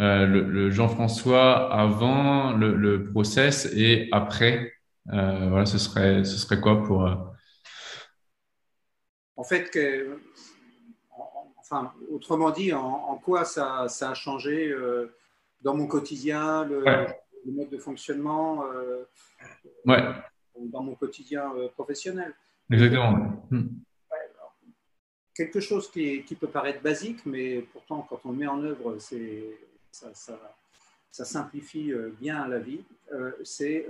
euh, 0.00 0.70
Jean-François 0.70 1.72
avant 1.72 2.52
le, 2.56 3.04
process 3.04 3.72
et 3.76 4.08
après 4.10 4.72
Voilà, 5.06 5.66
ce 5.66 5.78
serait, 5.78 6.24
ce 6.24 6.36
serait 6.36 6.60
quoi 6.60 6.82
pour... 6.82 7.08
En 9.36 9.44
fait, 9.44 9.70
que, 9.70 10.18
enfin, 11.58 11.92
autrement 12.10 12.50
dit, 12.50 12.72
en, 12.72 13.14
quoi 13.24 13.44
ça, 13.44 13.86
ça 13.88 14.10
a 14.10 14.14
changé 14.14 14.74
dans 15.62 15.74
mon 15.74 15.86
quotidien, 15.86 16.64
le, 16.64 16.84
mode 17.46 17.70
de 17.70 17.78
fonctionnement, 17.78 18.64
ouais. 19.86 20.02
dans 20.56 20.82
mon 20.82 20.94
quotidien 20.94 21.50
professionnel. 21.74 22.34
Exactement. 22.70 23.46
Hmm. 23.50 23.68
quelque 25.34 25.60
chose 25.60 25.90
qui, 25.90 26.22
qui, 26.24 26.34
peut 26.34 26.48
paraître 26.48 26.82
basique, 26.82 27.24
mais 27.24 27.62
pourtant, 27.72 28.06
quand 28.08 28.20
on 28.24 28.32
le 28.32 28.38
met 28.38 28.46
en 28.46 28.62
œuvre, 28.62 28.98
ça, 28.98 30.12
ça, 30.12 30.38
ça, 31.10 31.24
simplifie 31.24 31.92
bien 32.20 32.46
la 32.46 32.58
vie. 32.58 32.84
c'est 33.44 33.86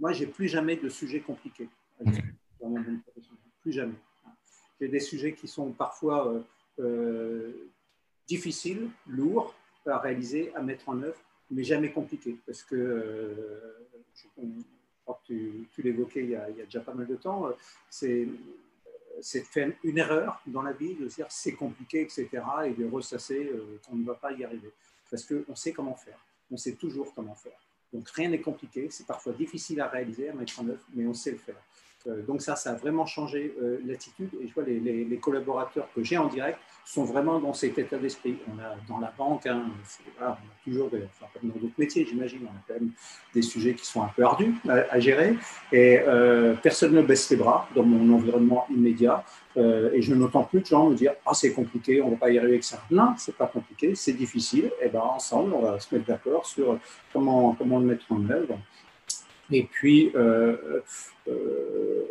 moi, 0.00 0.12
j'ai 0.12 0.26
plus 0.26 0.48
jamais 0.48 0.76
de 0.76 0.88
sujets 0.88 1.20
compliqués 1.20 1.68
dans 2.60 2.70
mon 2.70 2.82
Plus 3.60 3.72
jamais. 3.72 3.94
J'ai 4.80 4.88
des 4.88 5.00
sujets 5.00 5.34
qui 5.34 5.46
sont 5.46 5.72
parfois 5.72 6.26
euh, 6.32 6.40
euh, 6.78 7.70
difficiles, 8.26 8.88
lourds 9.06 9.54
à 9.86 9.98
réaliser, 9.98 10.52
à 10.54 10.62
mettre 10.62 10.88
en 10.88 11.02
œuvre, 11.02 11.20
mais 11.50 11.64
jamais 11.64 11.90
compliqués. 11.90 12.36
Parce 12.46 12.62
que, 12.62 12.74
euh, 12.74 13.86
je, 14.14 14.26
crois 15.04 15.20
que 15.26 15.34
tu, 15.72 15.82
l'évoquais 15.82 16.24
il, 16.24 16.30
y 16.30 16.36
a 16.36 16.50
déjà 16.64 16.80
pas 16.80 16.94
mal 16.94 17.06
de 17.06 17.16
temps, 17.16 17.48
c'est 17.88 18.26
de 18.26 19.44
faire 19.44 19.72
une 19.84 19.98
erreur 19.98 20.40
dans 20.46 20.62
la 20.62 20.72
vie, 20.72 20.94
de 20.94 21.08
se 21.08 21.16
dire 21.16 21.26
c'est 21.28 21.54
compliqué, 21.54 22.02
etc., 22.02 22.28
et 22.66 22.70
de 22.72 22.86
ressasser 22.88 23.50
qu'on 23.86 23.96
ne 23.96 24.04
va 24.04 24.14
pas 24.14 24.32
y 24.32 24.44
arriver. 24.44 24.72
Parce 25.10 25.24
qu'on 25.24 25.56
sait 25.56 25.72
comment 25.72 25.96
faire, 25.96 26.18
on 26.50 26.56
sait 26.56 26.74
toujours 26.74 27.12
comment 27.14 27.34
faire. 27.34 27.58
Donc 27.92 28.08
rien 28.10 28.28
n'est 28.28 28.40
compliqué, 28.40 28.88
c'est 28.90 29.06
parfois 29.06 29.32
difficile 29.32 29.80
à 29.80 29.88
réaliser, 29.88 30.28
à 30.28 30.34
mettre 30.34 30.60
en 30.60 30.68
œuvre, 30.68 30.84
mais 30.94 31.06
on 31.06 31.14
sait 31.14 31.32
le 31.32 31.38
faire. 31.38 31.60
Euh, 32.06 32.22
donc 32.22 32.40
ça, 32.40 32.56
ça 32.56 32.70
a 32.70 32.74
vraiment 32.74 33.04
changé 33.04 33.54
euh, 33.62 33.78
l'attitude. 33.84 34.30
Et 34.42 34.48
je 34.48 34.54
vois 34.54 34.64
les, 34.64 34.80
les, 34.80 35.16
collaborateurs 35.18 35.88
que 35.94 36.02
j'ai 36.02 36.16
en 36.16 36.26
direct 36.26 36.58
sont 36.84 37.04
vraiment 37.04 37.38
dans 37.40 37.52
cet 37.52 37.78
état 37.78 37.98
d'esprit. 37.98 38.36
On 38.48 38.58
a 38.58 38.74
dans 38.88 38.98
la 38.98 39.12
banque, 39.16 39.46
hein, 39.46 39.66
on 40.20 40.24
a 40.24 40.38
toujours, 40.64 40.88
des, 40.88 41.02
enfin, 41.04 41.26
dans 41.42 41.54
d'autres 41.54 41.74
métiers, 41.78 42.06
j'imagine, 42.06 42.40
on 42.44 42.48
a 42.48 42.62
quand 42.66 42.80
même 42.80 42.90
des 43.34 43.42
sujets 43.42 43.74
qui 43.74 43.84
sont 43.84 44.02
un 44.02 44.10
peu 44.16 44.24
ardus 44.24 44.54
à, 44.68 44.98
gérer. 44.98 45.36
Et 45.72 46.00
euh, 46.00 46.54
personne 46.54 46.94
ne 46.94 47.02
baisse 47.02 47.28
les 47.30 47.36
bras 47.36 47.68
dans 47.74 47.82
mon 47.82 48.14
environnement 48.14 48.66
immédiat. 48.70 49.22
et 49.56 50.00
je 50.00 50.14
n'entends 50.14 50.44
plus 50.44 50.60
de 50.60 50.66
gens 50.66 50.88
me 50.88 50.94
dire 50.94 51.12
ah 51.26 51.34
c'est 51.34 51.52
compliqué, 51.52 52.00
on 52.00 52.06
ne 52.06 52.12
va 52.12 52.16
pas 52.16 52.30
y 52.30 52.38
arriver 52.38 52.54
avec 52.54 52.64
ça. 52.64 52.82
Non, 52.90 53.14
c'est 53.18 53.36
pas 53.36 53.46
compliqué, 53.46 53.94
c'est 53.94 54.14
difficile. 54.14 54.70
Et 54.80 54.88
ben 54.88 55.00
ensemble, 55.00 55.52
on 55.52 55.60
va 55.60 55.78
se 55.78 55.94
mettre 55.94 56.06
d'accord 56.06 56.46
sur 56.46 56.78
comment 57.12 57.54
comment 57.58 57.78
le 57.78 57.86
mettre 57.86 58.06
en 58.10 58.28
œuvre. 58.30 58.58
Et 59.52 59.64
puis, 59.64 60.12
euh, 60.14 60.56
euh, 61.28 62.02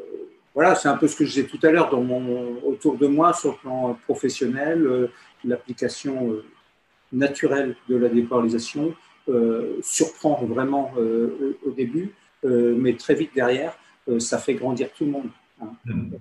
voilà, 0.54 0.76
c'est 0.76 0.88
un 0.88 0.98
peu 0.98 1.08
ce 1.08 1.16
que 1.16 1.26
je 1.26 1.30
disais 1.30 1.48
tout 1.48 1.60
à 1.64 1.72
l'heure 1.72 1.90
dans 1.90 2.02
mon, 2.02 2.58
autour 2.64 2.98
de 2.98 3.08
moi 3.08 3.34
sur 3.34 3.52
le 3.52 3.58
plan 3.58 3.98
professionnel, 4.04 4.86
euh, 4.86 5.08
l'application 5.46 6.36
naturelle 7.12 7.76
de 7.88 7.96
la 7.96 8.10
dépolarisation 8.10 8.94
surprend 9.82 10.44
vraiment 10.46 10.92
au 11.66 11.72
début, 11.72 12.14
mais 12.44 12.96
très 12.96 13.14
vite 13.14 13.32
derrière, 13.36 13.78
ça 14.18 14.40
fait 14.40 14.56
grandir 14.56 14.92
tout 14.92 15.06
le 15.06 15.12
monde. 15.12 15.30
Hein. 15.62 15.72
Mm. 15.86 16.16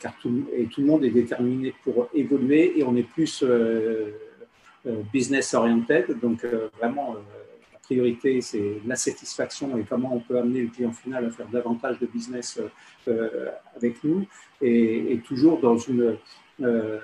car 0.00 0.14
tout, 0.22 0.46
et 0.54 0.66
tout 0.66 0.80
le 0.80 0.86
monde 0.86 1.04
est 1.04 1.10
déterminé 1.10 1.74
pour 1.84 2.08
évoluer 2.14 2.78
et 2.78 2.82
on 2.82 2.96
est 2.96 3.02
plus 3.02 3.44
business 5.12 5.52
oriented, 5.52 6.18
donc 6.20 6.46
vraiment 6.78 7.16
priorité, 7.90 8.40
c'est 8.40 8.80
la 8.86 8.94
satisfaction 8.94 9.76
et 9.76 9.82
comment 9.82 10.14
on 10.14 10.20
peut 10.20 10.38
amener 10.38 10.62
le 10.62 10.68
client 10.68 10.92
final 10.92 11.24
à 11.24 11.30
faire 11.30 11.48
davantage 11.48 11.98
de 11.98 12.06
business 12.06 12.60
euh, 13.08 13.48
avec 13.74 14.04
nous, 14.04 14.28
et, 14.62 15.20
toujours 15.26 15.58
dans 15.58 15.76
une, 15.76 16.16
euh, 16.62 17.00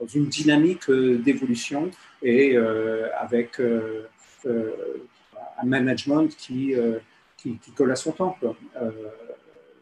dans 0.00 0.06
une 0.06 0.26
dynamique 0.26 0.88
euh, 0.88 1.18
d'évolution 1.18 1.90
et 2.22 2.56
avec 3.18 3.60
un 3.60 5.66
management 5.66 6.34
qui, 6.34 6.74
qui, 7.36 7.58
colle 7.76 7.92
à 7.92 7.96
son 7.96 8.12
temps. 8.12 8.38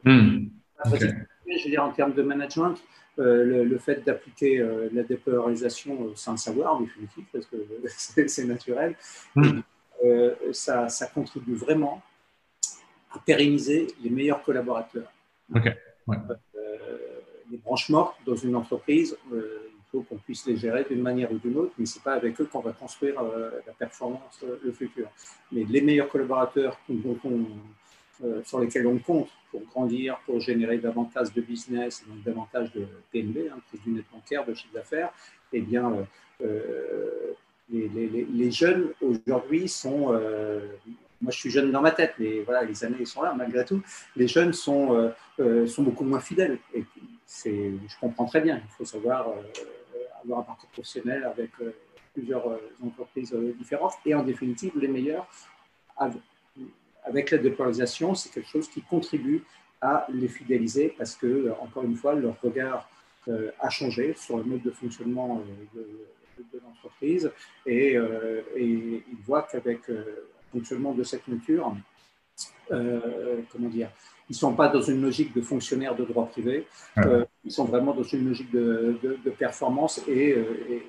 Hmm. 0.04 0.46
Je 0.84 1.64
veux 1.64 1.70
dire, 1.70 1.84
en 1.84 1.92
termes 1.92 2.14
de 2.14 2.22
management, 2.22 2.74
le, 3.18 3.78
fait 3.78 4.04
d'appliquer 4.04 4.66
la 4.92 5.04
dépolarisation 5.04 6.16
sans 6.16 6.32
le 6.32 6.38
savoir, 6.38 6.74
en 6.74 6.80
définitive, 6.80 7.24
parce 7.32 7.46
que 7.46 7.56
c'est 8.26 8.46
naturel, 8.46 8.96
hmm. 9.36 9.60
Euh, 10.04 10.34
ça, 10.52 10.88
contribue 11.14 11.54
vraiment 11.54 12.02
à 13.12 13.18
pérenniser 13.20 13.88
les 14.02 14.10
meilleurs 14.10 14.42
collaborateurs. 14.42 15.12
Euh, 15.54 16.74
les 17.50 17.58
branches 17.58 17.88
mortes 17.88 18.16
dans 18.26 18.34
une 18.34 18.56
entreprise, 18.56 19.16
euh, 19.32 19.68
il 19.76 19.84
faut 19.90 20.02
qu'on 20.02 20.16
puisse 20.16 20.46
les 20.46 20.56
gérer 20.56 20.84
d'une 20.84 21.02
manière 21.02 21.30
ou 21.30 21.38
d'une 21.38 21.56
autre, 21.56 21.72
mais 21.78 21.86
ce 21.86 21.98
n'est 21.98 22.02
pas 22.02 22.14
avec 22.14 22.40
eux 22.40 22.46
qu'on 22.46 22.60
va 22.60 22.72
construire 22.72 23.22
la 23.22 23.72
performance, 23.78 24.42
le 24.64 24.72
futur. 24.72 25.08
Mais 25.52 25.64
les 25.64 25.82
meilleurs 25.82 26.08
collaborateurs 26.08 26.80
sur 28.44 28.60
lesquels 28.60 28.86
on 28.86 28.98
compte 28.98 29.28
pour 29.50 29.60
grandir, 29.66 30.18
pour 30.24 30.40
générer 30.40 30.78
davantage 30.78 31.32
de 31.34 31.42
business, 31.42 32.02
donc 32.08 32.24
davantage 32.24 32.72
de 32.72 32.88
PNB, 33.12 33.50
hein, 33.52 33.58
du 33.84 33.90
net 33.90 34.04
bancaire, 34.10 34.46
de 34.46 34.54
chiffre 34.54 34.72
d'affaires, 34.72 35.12
eh 35.52 35.60
bien, 35.60 36.06
les, 37.72 38.50
jeunes 38.50 38.92
aujourd'hui 39.00 39.68
sont. 39.68 40.12
Euh, 40.12 40.60
moi, 41.20 41.30
je 41.30 41.38
suis 41.38 41.50
jeune 41.50 41.70
dans 41.70 41.80
ma 41.80 41.92
tête, 41.92 42.14
mais 42.18 42.40
voilà, 42.40 42.64
les 42.64 42.84
années 42.84 43.04
sont 43.04 43.22
là 43.22 43.32
malgré 43.36 43.64
tout. 43.64 43.80
Les 44.16 44.26
jeunes 44.26 44.52
sont, 44.52 44.94
euh, 44.94 45.10
euh, 45.38 45.66
sont 45.66 45.82
beaucoup 45.82 46.04
moins 46.04 46.20
fidèles. 46.20 46.58
Et 46.74 46.84
je 47.44 47.98
comprends 48.00 48.26
très 48.26 48.40
bien. 48.40 48.60
Il 48.62 48.70
faut 48.76 48.84
savoir 48.84 49.28
avoir 50.22 50.40
un 50.40 50.42
parcours 50.42 50.68
professionnel 50.70 51.24
avec 51.24 51.50
plusieurs 52.12 52.58
entreprises 52.84 53.34
différentes. 53.58 53.94
Et 54.04 54.14
en 54.14 54.22
définitive, 54.22 54.72
les 54.76 54.88
meilleurs, 54.88 55.26
avec 57.04 57.30
la 57.30 57.38
dépolarisation, 57.38 58.14
c'est 58.14 58.30
quelque 58.30 58.48
chose 58.48 58.68
qui 58.68 58.82
contribue 58.82 59.44
à 59.80 60.06
les 60.12 60.28
fidéliser 60.28 60.94
parce 60.98 61.16
que, 61.16 61.52
encore 61.60 61.84
une 61.84 61.96
fois, 61.96 62.14
leur 62.14 62.36
regard 62.42 62.88
a 63.60 63.70
changé 63.70 64.14
sur 64.14 64.36
le 64.36 64.44
mode 64.44 64.62
de 64.62 64.70
fonctionnement 64.70 65.42
de 66.38 66.60
l'entreprise 66.60 67.30
et, 67.66 67.96
euh, 67.96 68.42
et, 68.56 69.02
ils 69.10 69.22
voient 69.24 69.46
qu'avec 69.50 69.88
euh, 69.88 70.04
le 70.04 70.58
fonctionnement 70.58 70.92
de 70.92 71.02
cette 71.02 71.26
nature, 71.28 71.74
euh, 72.70 73.40
comment 73.50 73.68
dire, 73.68 73.90
ils 74.28 74.32
ne 74.32 74.38
sont 74.38 74.54
pas 74.54 74.68
dans 74.68 74.80
une 74.80 75.02
logique 75.02 75.34
de 75.34 75.42
fonctionnaire 75.42 75.94
de 75.94 76.04
droit 76.04 76.26
privé, 76.26 76.66
ils 77.44 77.50
sont 77.50 77.64
vraiment 77.64 77.92
dans 77.92 78.02
une 78.02 78.28
logique 78.28 78.50
de, 78.50 78.96
de, 79.02 79.30
performance 79.30 80.00
et, 80.08 80.36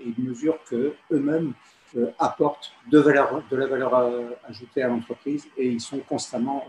ils 0.06 0.24
mesurent 0.24 0.60
qu'eux-mêmes 0.70 1.54
apportent 2.20 2.72
de, 2.90 3.00
valeur, 3.00 3.44
de 3.50 3.56
la 3.58 3.68
valeur 3.68 3.94
ajoutée 4.48 4.84
à 4.84 4.88
l'entreprise 4.88 5.48
et 5.58 5.68
ils 5.68 5.82
sont 5.82 6.00
constamment 6.00 6.66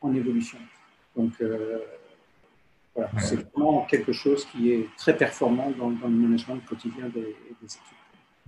en 0.00 0.14
évolution. 0.14 0.58
Donc, 1.16 1.32
c'est 3.18 3.36
vraiment 3.52 3.86
quelque 3.86 4.12
chose 4.12 4.44
qui 4.46 4.72
est 4.72 4.88
très 4.96 5.16
performant 5.16 5.72
dans, 5.78 5.90
le 5.90 6.08
management 6.08 6.58
quotidien 6.68 7.06
des, 7.14 7.20
des 7.60 7.66
équipes. 7.66 7.98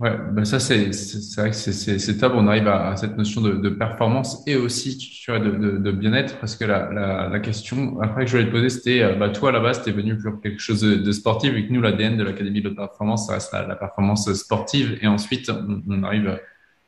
Ouais, 0.01 0.17
ben 0.31 0.43
ça 0.45 0.59
c'est 0.59 0.89
vrai 1.37 1.51
que 1.51 1.55
c'est 1.55 2.17
top. 2.17 2.33
On 2.35 2.47
arrive 2.47 2.67
à, 2.67 2.95
cette 2.95 3.17
notion 3.17 3.39
de, 3.39 3.51
de, 3.51 3.69
performance 3.69 4.41
et 4.47 4.55
aussi 4.55 4.97
tu 4.97 5.29
vois, 5.29 5.39
de, 5.39 5.51
de, 5.51 5.77
de 5.77 5.91
bien-être 5.91 6.39
parce 6.39 6.55
que 6.55 6.65
la, 6.65 6.91
la, 6.91 7.29
la, 7.29 7.39
question 7.39 8.01
après 8.01 8.25
que 8.25 8.31
je 8.31 8.37
voulais 8.37 8.49
te 8.49 8.51
poser 8.51 8.69
c'était 8.69 9.03
euh, 9.03 9.13
bah 9.13 9.29
toi 9.29 9.49
à 9.49 9.51
la 9.51 9.59
base 9.59 9.83
t'es 9.83 9.91
venu 9.91 10.17
pour 10.17 10.41
quelque 10.41 10.59
chose 10.59 10.81
de, 10.81 11.11
sportif 11.11 11.53
et 11.53 11.67
que 11.67 11.71
nous 11.71 11.81
l'ADN 11.81 12.17
de 12.17 12.23
l'académie 12.23 12.63
de 12.63 12.69
performance 12.69 13.27
ça 13.27 13.33
reste 13.33 13.53
la, 13.53 13.75
performance 13.75 14.33
sportive 14.33 14.97
et 15.03 15.07
ensuite 15.07 15.51
on, 15.87 16.01
arrive 16.01 16.39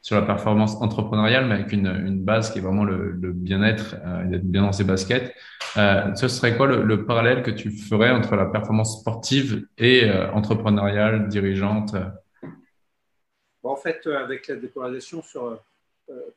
sur 0.04 0.16
la 0.16 0.22
performance 0.22 0.76
entrepreneuriale 0.82 1.48
mais 1.48 1.56
avec 1.56 1.72
une, 1.72 2.24
base 2.24 2.52
qui 2.52 2.60
est 2.60 2.62
vraiment 2.62 2.84
le, 2.84 3.14
bien-être 3.34 3.96
euh, 4.06 4.26
d'être 4.26 4.46
bien 4.46 4.62
dans 4.62 4.72
ses 4.72 4.84
baskets. 4.84 5.34
Euh, 5.78 6.14
ce 6.14 6.28
serait 6.28 6.56
quoi 6.56 6.68
le, 6.68 6.84
le, 6.84 7.06
parallèle 7.06 7.42
que 7.42 7.50
tu 7.50 7.72
ferais 7.72 8.12
entre 8.12 8.36
la 8.36 8.46
performance 8.46 9.00
sportive 9.00 9.66
et 9.80 10.08
euh, 10.08 10.32
entrepreneuriale 10.32 11.28
dirigeante? 11.30 11.96
en 13.64 13.76
fait, 13.76 14.06
euh, 14.08 14.18
avec 14.18 14.48
la 14.48 14.56
dépolarisation 14.56 15.22
sur 15.22 15.46
euh, 15.46 15.58
euh, 16.10 16.30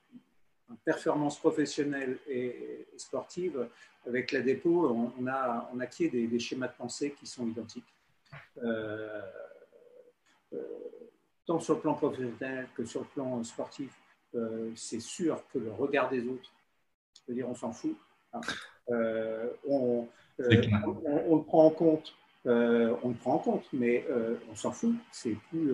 performance 0.84 1.38
professionnelle 1.38 2.18
et, 2.28 2.86
sportive, 2.96 3.68
avec 4.06 4.32
la 4.32 4.40
dépôt, 4.40 5.12
on, 5.18 5.26
a, 5.26 5.68
on 5.74 5.80
acquiert 5.80 6.10
des, 6.10 6.26
des, 6.26 6.38
schémas 6.38 6.68
de 6.68 6.74
pensée 6.78 7.12
qui 7.18 7.26
sont 7.26 7.46
identiques. 7.46 7.84
Tant 11.46 11.60
sur 11.60 11.74
le 11.74 11.80
plan 11.80 11.94
professionnel 11.94 12.68
que 12.74 12.84
sur 12.84 13.00
le 13.00 13.06
plan 13.06 13.42
sportif, 13.44 13.90
c'est 14.74 15.00
sûr 15.00 15.42
que 15.52 15.58
le 15.58 15.72
regard 15.72 16.10
des 16.10 16.26
autres, 16.28 16.52
cest 17.14 17.36
dire 17.36 17.48
on 17.48 17.54
s'en 17.54 17.72
fout. 17.72 17.96
Hein. 18.34 18.40
on, 19.66 20.06
on, 20.38 21.36
le 21.36 21.42
prend 21.42 21.64
en 21.64 21.70
compte, 21.70 22.14
on 22.44 23.08
le 23.08 23.14
prend 23.14 23.34
en 23.34 23.38
compte, 23.38 23.64
mais 23.72 24.04
on 24.50 24.54
s'en 24.54 24.72
fout. 24.72 24.94
C'est 25.10 25.36
plus 25.48 25.72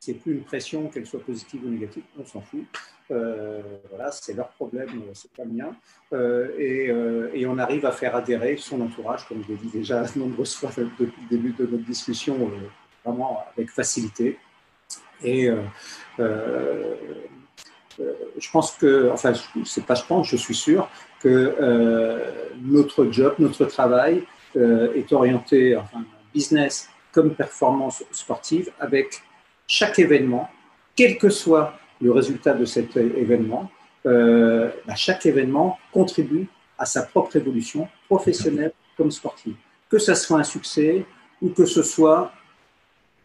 c'est 0.00 0.14
plus 0.14 0.32
une 0.32 0.42
pression, 0.42 0.88
qu'elle 0.88 1.06
soit 1.06 1.20
positive 1.20 1.62
ou 1.64 1.68
négative, 1.68 2.02
on 2.18 2.24
s'en 2.24 2.40
fout. 2.40 2.64
Euh, 3.10 3.60
voilà, 3.90 4.10
c'est 4.10 4.32
leur 4.32 4.48
problème, 4.48 4.88
c'est 5.12 5.30
pas 5.32 5.44
le 5.44 5.50
mien. 5.50 5.76
Euh, 6.12 6.48
euh, 6.58 7.30
et, 7.34 7.46
on 7.46 7.58
arrive 7.58 7.84
à 7.84 7.92
faire 7.92 8.16
adhérer 8.16 8.56
son 8.56 8.80
entourage, 8.80 9.28
comme 9.28 9.42
je 9.44 9.48
l'ai 9.48 9.58
dit 9.58 9.68
déjà 9.68 10.04
nombreuses 10.16 10.54
fois 10.54 10.70
depuis 10.76 11.04
le 11.04 11.28
début 11.28 11.52
de 11.52 11.66
notre 11.66 11.84
discussion, 11.84 12.50
vraiment 13.04 13.44
avec 13.54 13.68
facilité. 13.68 14.38
Et 15.22 15.50
je 18.38 18.50
pense 18.52 18.72
que, 18.72 19.10
enfin, 19.12 19.32
c'est 19.64 19.84
pas 19.84 19.94
je 19.94 20.04
pense, 20.04 20.28
je 20.28 20.36
suis 20.36 20.54
sûr 20.54 20.88
que 21.20 21.54
notre 22.62 23.10
job, 23.10 23.34
notre 23.38 23.66
travail 23.66 24.24
est 24.54 25.12
orienté, 25.12 25.76
enfin, 25.76 26.04
business 26.32 26.88
comme 27.12 27.34
performance 27.34 28.04
sportive 28.12 28.70
avec 28.78 29.22
chaque 29.66 29.98
événement, 29.98 30.48
quel 30.96 31.18
que 31.18 31.28
soit 31.28 31.74
le 32.00 32.12
résultat 32.12 32.54
de 32.54 32.64
cet 32.64 32.96
événement, 32.96 33.70
euh, 34.06 34.70
bah, 34.86 34.94
chaque 34.94 35.26
événement 35.26 35.78
contribue 35.92 36.48
à 36.78 36.86
sa 36.86 37.02
propre 37.02 37.36
évolution 37.36 37.88
professionnelle 38.08 38.72
comme 38.96 39.10
sportive. 39.10 39.54
Que 39.88 39.98
ce 39.98 40.14
soit 40.14 40.38
un 40.38 40.44
succès 40.44 41.04
ou 41.42 41.50
que 41.50 41.66
ce 41.66 41.82
soit 41.82 42.32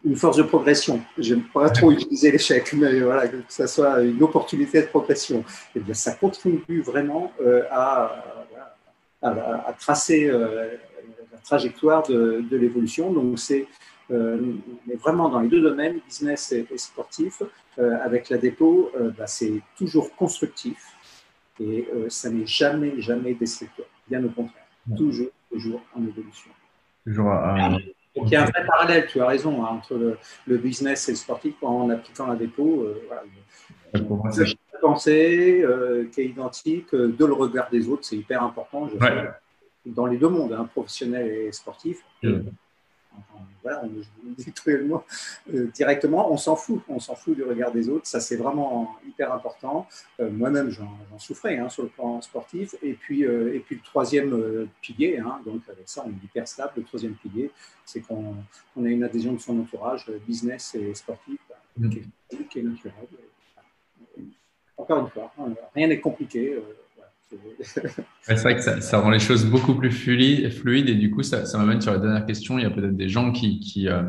une 0.06 0.14
force 0.14 0.36
de 0.36 0.44
progression. 0.44 1.02
J'aime 1.18 1.42
pas 1.42 1.68
trop 1.68 1.90
utiliser 1.90 2.30
l'échec, 2.30 2.72
mais 2.74 3.00
voilà, 3.00 3.26
que 3.26 3.36
ce 3.48 3.66
soit 3.66 4.00
une 4.02 4.22
opportunité 4.22 4.82
de 4.82 4.86
progression. 4.86 5.40
Et 5.40 5.76
eh 5.76 5.80
bien, 5.80 5.94
ça 5.94 6.12
contribue 6.12 6.80
vraiment 6.80 7.32
euh, 7.40 7.64
à, 7.72 8.24
à, 9.20 9.74
tracer 9.78 10.28
euh, 10.28 10.76
la 11.32 11.38
trajectoire 11.38 12.06
de, 12.06 12.44
de 12.48 12.56
l'évolution. 12.56 13.12
Donc, 13.12 13.38
c'est 13.40 13.66
euh, 14.12 14.40
mais 14.86 14.94
vraiment 14.94 15.28
dans 15.28 15.40
les 15.40 15.48
deux 15.48 15.60
domaines, 15.60 15.98
business 16.06 16.52
et, 16.52 16.64
sportif, 16.76 17.42
avec 17.76 18.30
la 18.30 18.38
dépôt, 18.38 18.90
bah, 19.18 19.26
c'est 19.26 19.60
toujours 19.76 20.14
constructif 20.16 20.78
et 21.60 21.86
ça 22.08 22.30
n'est 22.30 22.46
jamais, 22.46 22.98
jamais 23.02 23.34
destructeur. 23.34 23.86
Bien 24.08 24.24
au 24.24 24.28
contraire, 24.28 24.64
toujours, 24.96 25.28
toujours 25.50 25.82
en 25.94 26.02
évolution. 26.06 26.50
Toujours 27.04 27.32
Donc 28.16 28.26
il 28.26 28.32
y 28.32 28.36
a 28.36 28.42
un 28.42 28.46
vrai 28.46 28.64
parallèle, 28.66 29.06
tu 29.06 29.20
as 29.20 29.26
raison, 29.26 29.64
hein, 29.64 29.68
entre 29.72 30.18
le, 30.46 30.56
business 30.56 31.08
et 31.08 31.12
le 31.12 31.16
sportif 31.16 31.54
en 31.62 31.90
appliquant 31.90 32.26
la 32.26 32.36
dépôt. 32.36 32.86
voilà, 33.06 33.22
le 33.92 34.80
pensée 34.80 35.64
qui 36.12 36.20
est 36.22 36.26
identique, 36.26 36.94
de 36.94 37.24
le 37.24 37.32
regard 37.32 37.68
des 37.70 37.88
autres, 37.88 38.04
c'est 38.04 38.16
hyper 38.16 38.42
important. 38.42 38.88
Je 38.88 38.96
dans 39.86 40.06
les 40.06 40.16
deux 40.16 40.28
mondes, 40.28 40.52
hein, 40.52 40.68
professionnel 40.72 41.28
et 41.28 41.52
sportif 41.52 42.02
voilà, 43.62 43.82
on, 43.84 43.88
dit 43.88 44.52
euh, 44.68 45.66
directement, 45.74 46.32
on 46.32 46.36
s'en 46.36 46.56
fout, 46.56 46.82
on 46.88 47.00
s'en 47.00 47.14
fout 47.14 47.34
du 47.34 47.42
regard 47.42 47.72
des 47.72 47.88
autres. 47.88 48.06
Ça, 48.06 48.20
c'est 48.20 48.36
vraiment 48.36 48.96
hyper 49.06 49.32
important. 49.32 49.88
Euh, 50.20 50.30
moi-même, 50.30 50.70
j'en 50.70 50.88
souffrais 51.18 51.58
hein, 51.58 51.68
sur 51.68 51.82
le 51.82 51.88
plan 51.88 52.20
sportif. 52.22 52.74
Et 52.82 52.92
puis, 52.94 53.24
euh, 53.24 53.54
et 53.54 53.60
puis 53.60 53.76
le 53.76 53.82
troisième 53.82 54.68
pilier, 54.80 55.18
hein, 55.18 55.40
donc 55.44 55.62
avec 55.68 55.88
ça, 55.88 56.04
on 56.06 56.10
est 56.10 56.24
hyper 56.24 56.46
stable. 56.46 56.72
Le 56.76 56.84
troisième 56.84 57.14
pilier, 57.14 57.50
c'est 57.84 58.00
qu'on 58.00 58.36
a 58.76 58.88
une 58.88 59.04
adhésion 59.04 59.32
de 59.32 59.40
son 59.40 59.58
entourage, 59.58 60.06
business 60.26 60.74
et 60.74 60.94
sportif, 60.94 61.38
bah, 61.48 61.88
qui, 61.90 61.98
est, 61.98 62.48
qui, 62.48 62.58
est, 62.60 62.62
naturelle. 62.62 62.94
Encore 64.76 65.00
une 65.00 65.08
fois, 65.08 65.32
hein, 65.38 65.54
rien 65.74 65.88
n'est 65.88 66.00
compliqué. 66.00 66.56
C'est 68.22 68.42
vrai 68.42 68.56
que 68.56 68.62
ça, 68.62 69.00
rend 69.00 69.10
les 69.10 69.18
choses 69.18 69.44
beaucoup 69.46 69.74
plus 69.74 69.90
fluides 69.90 70.88
et 70.88 70.94
du 70.94 71.10
coup, 71.10 71.22
ça, 71.22 71.42
m'amène 71.58 71.80
sur 71.80 71.92
la 71.92 71.98
dernière 71.98 72.26
question. 72.26 72.58
Il 72.58 72.62
y 72.62 72.66
a 72.66 72.70
peut-être 72.70 72.96
des 72.96 73.08
gens 73.08 73.32
qui, 73.32 73.88
euh, 73.88 74.02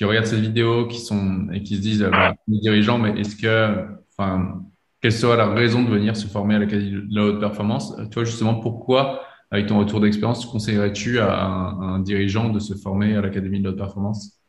regardent 0.00 0.26
cette 0.26 0.40
vidéo 0.40 0.86
qui 0.86 1.00
sont, 1.00 1.48
et 1.52 1.62
qui 1.62 1.76
se 1.76 1.80
disent, 1.80 2.02
bah, 2.02 2.34
les 2.46 2.58
dirigeants, 2.58 2.98
mais 2.98 3.20
est-ce 3.20 3.36
que, 3.36 3.86
enfin, 4.16 4.62
quelle 5.00 5.12
serait 5.12 5.36
la 5.36 5.48
raison 5.48 5.82
de 5.82 5.90
venir 5.90 6.16
se 6.16 6.26
former 6.26 6.56
à 6.56 6.58
l'Académie 6.58 7.08
de 7.08 7.14
la 7.14 7.24
haute 7.24 7.40
performance? 7.40 7.94
Toi, 8.10 8.24
justement, 8.24 8.56
pourquoi, 8.56 9.22
avec 9.50 9.66
ton 9.66 9.78
retour 9.78 10.00
d'expérience, 10.00 10.44
conseillerais-tu 10.46 11.20
à 11.20 11.44
un, 11.46 12.00
dirigeant 12.00 12.48
de 12.48 12.58
se 12.58 12.74
former 12.74 13.16
à 13.16 13.20
l'Académie 13.20 13.60
de 13.60 13.64
la 13.64 13.70
haute 13.70 13.78
performance? 13.78 14.40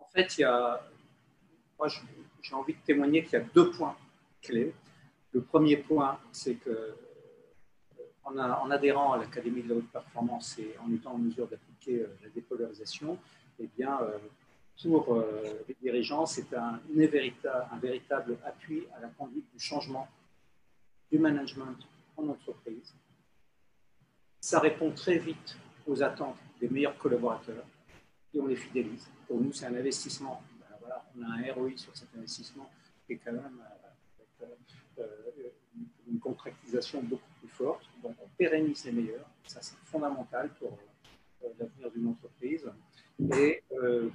En 0.00 0.06
fait, 0.12 0.38
il 0.38 0.40
y 0.42 0.44
a, 0.44 0.80
moi, 1.78 1.88
j'ai 2.42 2.54
envie 2.54 2.72
de 2.72 2.78
témoigner 2.84 3.24
qu'il 3.24 3.38
y 3.38 3.42
a 3.42 3.44
deux 3.54 3.70
points 3.70 3.96
clés. 4.42 4.72
Le 5.32 5.42
premier 5.42 5.76
point, 5.76 6.18
c'est 6.32 6.54
que 6.54 6.70
euh, 6.70 6.92
en, 8.24 8.70
adhérant 8.70 9.12
à 9.12 9.18
l'Académie 9.18 9.62
de 9.62 9.68
la 9.70 9.74
haute 9.76 9.90
performance 9.90 10.58
et 10.58 10.74
en 10.84 10.92
étant 10.92 11.12
en 11.12 11.18
mesure 11.18 11.46
d'appliquer 11.48 12.02
euh, 12.02 12.16
la 12.22 12.28
dépolarisation, 12.30 13.18
eh 13.58 13.68
bien, 13.76 14.00
euh, 14.02 14.18
pour 14.82 15.24
les 15.66 15.74
dirigeants, 15.82 16.24
c'est 16.24 16.54
un, 16.54 16.80
véritable 16.94 18.38
appui 18.44 18.84
à 18.96 19.00
la 19.00 19.08
conduite 19.08 19.46
du 19.52 19.58
changement 19.58 20.06
du 21.10 21.18
management 21.18 21.76
en 22.16 22.28
entreprise. 22.28 22.94
Ça 24.40 24.60
répond 24.60 24.92
très 24.92 25.18
vite 25.18 25.58
aux 25.84 26.00
attentes 26.00 26.36
des 26.60 26.68
meilleurs 26.68 26.96
collaborateurs 26.96 27.64
et 28.32 28.40
on 28.40 28.46
les 28.46 28.54
fidélise. 28.54 29.08
Pour 29.26 29.40
nous, 29.40 29.52
c'est 29.52 29.66
un 29.66 29.74
investissement. 29.74 30.40
Ben 30.60 30.94
on 31.16 31.22
a 31.24 31.34
un 31.34 31.52
ROI 31.54 31.76
sur 31.76 31.96
cet 31.96 32.14
investissement 32.16 32.70
qui 33.04 33.14
est 33.14 33.16
quand 33.16 33.32
même 33.32 33.60
une 36.10 36.18
contractisation 36.18 37.02
beaucoup 37.02 37.30
plus 37.40 37.48
forte. 37.48 37.82
Donc, 38.02 38.14
on 38.22 38.28
pérennise 38.36 38.84
les 38.84 38.92
meilleurs. 38.92 39.28
Ça, 39.46 39.60
c'est 39.62 39.76
fondamental 39.84 40.50
pour 40.58 40.78
euh, 41.42 41.48
l'avenir 41.58 41.90
d'une 41.90 42.08
entreprise. 42.08 42.70
Et 43.36 43.62
euh, 43.82 44.08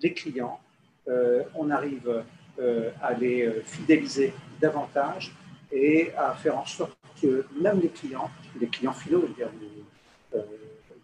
les 0.00 0.12
clients, 0.12 0.60
on 1.54 1.70
arrive 1.70 2.24
à 3.00 3.12
les 3.14 3.60
fidéliser 3.64 4.32
davantage 4.60 5.34
et 5.72 6.12
à 6.16 6.32
faire 6.34 6.58
en 6.58 6.64
sorte 6.64 6.96
que 7.20 7.44
même 7.60 7.80
les 7.80 7.88
clients, 7.88 8.30
les 8.60 8.68
clients 8.68 8.92
finaux, 8.92 9.26
dire, 9.36 9.50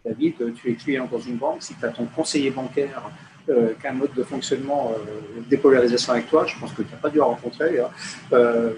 David, 0.05 0.53
tu 0.55 0.71
es 0.71 0.75
client 0.75 1.07
dans 1.07 1.19
une 1.19 1.35
banque, 1.35 1.63
si 1.63 1.75
tu 1.75 1.85
as 1.85 1.89
ton 1.89 2.05
conseiller 2.05 2.51
bancaire 2.51 3.11
euh, 3.49 3.73
qu'un 3.81 3.93
mode 3.93 4.13
de 4.13 4.21
fonctionnement 4.21 4.93
euh, 4.93 5.41
dépolarisation 5.49 6.13
avec 6.13 6.29
toi, 6.29 6.45
je 6.45 6.55
pense 6.59 6.71
que 6.71 6.83
tu 6.83 6.91
n'as 6.91 6.99
pas 6.99 7.09
dû 7.09 7.19
rencontrer, 7.19 7.79
hein. 7.79 7.89
euh, 8.31 8.73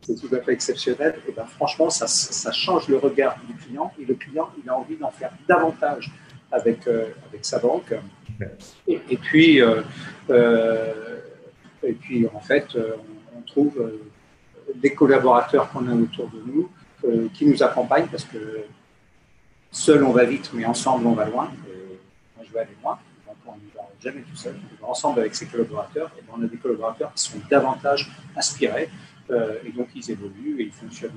c'est 0.00 0.18
tout 0.18 0.34
à 0.34 0.40
fait 0.40 0.52
exceptionnel, 0.52 1.18
et 1.28 1.32
ben, 1.32 1.44
franchement, 1.44 1.90
ça, 1.90 2.06
ça, 2.06 2.50
change 2.50 2.88
le 2.88 2.96
regard 2.96 3.36
du 3.46 3.52
client 3.54 3.92
et 4.00 4.06
le 4.06 4.14
client, 4.14 4.48
il 4.62 4.70
a 4.70 4.78
envie 4.78 4.96
d'en 4.96 5.10
faire 5.10 5.30
davantage 5.46 6.10
avec, 6.50 6.88
avec 6.88 7.44
sa 7.44 7.58
banque. 7.58 7.92
Et, 8.86 9.18
puis, 9.18 9.58
et 9.58 9.74
puis, 12.00 12.26
en 12.32 12.40
fait, 12.40 12.78
on, 13.36 13.42
trouve 13.42 13.92
des 14.74 14.94
collaborateurs 14.94 15.70
qu'on 15.70 15.86
a 15.86 15.94
autour 15.94 16.28
de 16.28 16.42
nous 16.46 16.70
qui 17.34 17.44
nous 17.44 17.62
accompagnent 17.62 18.08
parce 18.08 18.24
que 18.24 18.64
seul 19.70 20.02
on 20.02 20.12
va 20.12 20.24
vite, 20.24 20.50
mais 20.54 20.64
ensemble 20.64 21.06
on 21.06 21.12
va 21.12 21.26
loin. 21.26 21.50
Et 21.68 21.98
moi, 22.36 22.46
je 22.46 22.52
vais 22.52 22.60
aller 22.60 22.76
loin 22.82 22.98
jamais 24.00 24.22
tout 24.22 24.36
seul, 24.36 24.56
ensemble 24.82 25.20
avec 25.20 25.34
ses 25.34 25.46
collaborateurs, 25.46 26.10
et 26.18 26.22
on 26.32 26.42
a 26.42 26.46
des 26.46 26.56
collaborateurs 26.56 27.12
qui 27.14 27.24
sont 27.24 27.38
davantage 27.50 28.10
inspirés, 28.36 28.88
euh, 29.30 29.58
et 29.64 29.72
donc 29.72 29.88
ils 29.94 30.10
évoluent 30.10 30.60
et 30.60 30.64
ils 30.64 30.72
fonctionnent 30.72 31.12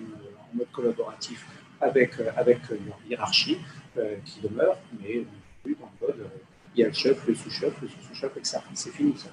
en 0.52 0.58
mode 0.58 0.72
collaboratif 0.72 1.46
avec, 1.80 2.20
euh, 2.20 2.32
avec 2.36 2.60
leur 2.70 3.00
hiérarchie 3.08 3.60
euh, 3.98 4.15
qui 4.26 4.41
demeure, 4.41 4.78
mais 5.00 5.26
plus 5.63 5.76
dans 5.76 5.89
le 6.02 6.08
mode, 6.08 6.30
il 6.76 6.82
y 6.82 6.84
a 6.84 6.88
le 6.88 6.94
chef, 6.94 7.26
le 7.28 7.36
sous-chef, 7.36 7.82
le 7.82 7.88
sous-chef, 7.88 8.36
etc. 8.38 8.60
C'est 8.74 8.91
fini 8.91 9.15
ça. 9.17 9.30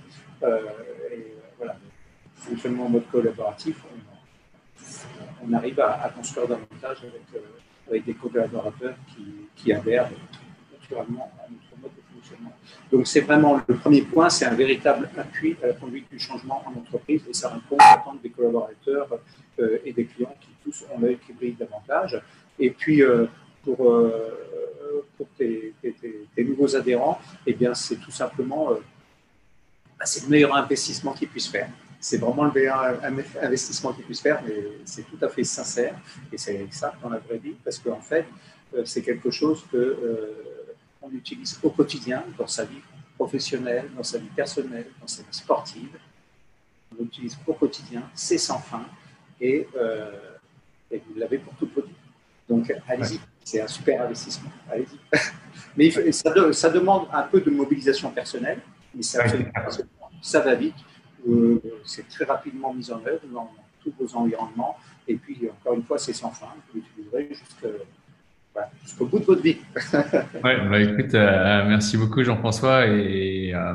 et 1.12 1.34
voilà, 1.56 1.76
fonctionnement 2.34 2.86
en 2.86 2.90
mode 2.90 3.08
collaboratif, 3.10 3.82
on, 5.42 5.52
arrive 5.52 5.80
à, 5.80 6.12
construire 6.14 6.48
davantage 6.48 6.98
avec, 7.02 7.42
avec 7.88 8.04
des 8.04 8.14
collaborateurs 8.14 8.94
qui, 9.08 9.24
qui 9.56 9.72
adhèrent 9.72 10.10
naturellement 10.72 11.32
à 11.38 11.50
notre 11.50 11.67
Donc 12.90 13.06
c'est 13.06 13.20
vraiment 13.20 13.60
le 13.66 13.74
premier 13.76 14.02
point, 14.02 14.30
c'est 14.30 14.46
un 14.46 14.54
véritable 14.54 15.10
appui 15.16 15.56
à 15.62 15.68
la 15.68 15.72
conduite 15.74 16.10
du 16.10 16.18
changement 16.18 16.62
en 16.66 16.78
entreprise 16.78 17.22
et 17.28 17.34
ça 17.34 17.48
répond 17.48 17.76
aux 17.76 17.94
attentes 17.94 18.22
des 18.22 18.30
collaborateurs 18.30 19.08
euh, 19.60 19.78
et 19.84 19.92
des 19.92 20.06
clients 20.06 20.34
qui 20.40 20.48
tous 20.64 20.84
ont 20.94 20.98
l'œil 20.98 21.18
qui 21.26 21.32
brille 21.32 21.56
davantage. 21.58 22.20
Et 22.58 22.70
puis 22.70 23.02
euh, 23.02 23.26
pour, 23.62 23.90
euh, 23.90 25.04
pour 25.16 25.28
tes, 25.36 25.74
nouveaux 26.38 26.74
adhérents, 26.74 27.20
eh 27.46 27.52
bien 27.52 27.74
c'est 27.74 27.96
tout 27.96 28.10
simplement 28.10 28.70
bah, 28.70 30.04
c'est 30.04 30.24
le 30.24 30.28
meilleur 30.28 30.54
investissement 30.54 31.12
qu'ils 31.12 31.28
puissent 31.28 31.48
faire. 31.48 31.68
C'est 32.00 32.18
vraiment 32.18 32.44
le 32.44 32.52
meilleur 32.52 33.00
investissement 33.42 33.92
qu'ils 33.92 34.04
puissent 34.04 34.20
faire, 34.22 34.40
mais 34.46 34.54
c'est 34.84 35.02
tout 35.02 35.18
à 35.20 35.28
fait 35.28 35.44
sincère 35.44 35.94
et 36.32 36.38
c'est 36.38 36.66
ça 36.70 36.94
dans 37.02 37.10
la 37.10 37.18
vraie 37.18 37.38
vie 37.38 37.56
parce 37.64 37.78
qu'en 37.78 38.00
fait 38.00 38.24
c'est 38.84 39.02
quelque 39.02 39.30
chose 39.30 39.64
que 39.72 39.96
on 41.02 41.10
utilise 41.10 41.58
au 41.62 41.70
quotidien 41.70 42.24
dans 42.36 42.46
sa 42.46 42.64
vie 42.64 42.80
professionnelle, 43.16 43.90
dans 43.96 44.02
sa 44.02 44.18
vie 44.18 44.28
personnelle, 44.34 44.86
dans 45.00 45.06
sa 45.06 45.22
vie 45.22 45.28
sportive. 45.32 45.98
On 46.92 47.02
l'utilise 47.02 47.36
au 47.46 47.54
quotidien, 47.54 48.08
c'est 48.14 48.38
sans 48.38 48.58
fin 48.58 48.86
et, 49.40 49.66
euh, 49.76 50.10
vous 50.90 51.18
l'avez 51.18 51.38
pour 51.38 51.52
votre 51.60 51.86
vie. 51.86 51.94
Donc 52.48 52.72
allez-y, 52.86 53.20
c'est 53.44 53.60
un 53.60 53.66
super 53.66 54.02
investissement. 54.02 54.50
Allez-y. 54.70 54.98
mais 55.76 56.12
ça, 56.12 56.70
demande 56.70 57.08
un 57.12 57.22
peu 57.22 57.40
de 57.40 57.50
mobilisation 57.50 58.10
personnelle, 58.10 58.60
mais 58.94 59.02
ça, 59.02 59.24
ça 60.22 60.40
va 60.40 60.54
vite. 60.54 60.76
Euh, 61.28 61.60
c'est 61.84 62.08
très 62.08 62.24
rapidement 62.24 62.72
mis 62.72 62.90
en 62.90 63.04
œuvre 63.04 63.26
dans 63.26 63.50
tous 63.82 63.92
vos 63.98 64.16
environnements. 64.16 64.76
Et 65.06 65.16
puis, 65.16 65.48
encore 65.50 65.74
une 65.74 65.82
fois, 65.82 65.98
c'est 65.98 66.12
sans 66.12 66.30
fin. 66.30 66.48
Vous 66.72 66.80
l'utiliserez 66.80 67.28
jusqu'à 67.30 67.68
jusqu'au 68.82 69.06
bout 69.06 69.18
de 69.18 69.24
votre 69.24 69.42
vie. 69.42 69.58
ouais, 70.44 70.68
bah, 70.68 70.80
écoute, 70.80 71.14
euh, 71.14 71.64
merci 71.66 71.96
beaucoup 71.96 72.22
Jean-François 72.22 72.86
et 72.86 73.52
euh, 73.54 73.74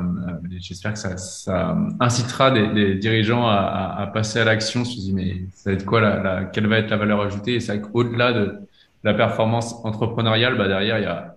j'espère 0.58 0.92
que 0.94 0.98
ça, 0.98 1.16
ça 1.16 1.76
incitera 2.00 2.50
des, 2.50 2.68
des 2.68 2.94
dirigeants 2.94 3.46
à, 3.46 3.96
à, 3.98 4.06
passer 4.08 4.40
à 4.40 4.44
l'action. 4.44 4.84
Je 4.84 4.90
me 4.90 4.94
dis 4.94 5.12
mais 5.12 5.46
ça 5.52 5.70
va 5.70 5.74
être 5.76 5.84
quoi 5.84 6.00
la, 6.00 6.22
la, 6.22 6.44
quelle 6.44 6.66
va 6.66 6.78
être 6.78 6.90
la 6.90 6.96
valeur 6.96 7.20
ajoutée? 7.20 7.54
Et 7.54 7.60
c'est 7.60 7.80
qu'au-delà 7.80 8.32
de 8.32 8.58
la 9.02 9.14
performance 9.14 9.74
entrepreneuriale, 9.84 10.56
bah 10.56 10.68
derrière 10.68 10.98
il 10.98 11.04
y 11.04 11.06
a 11.06 11.36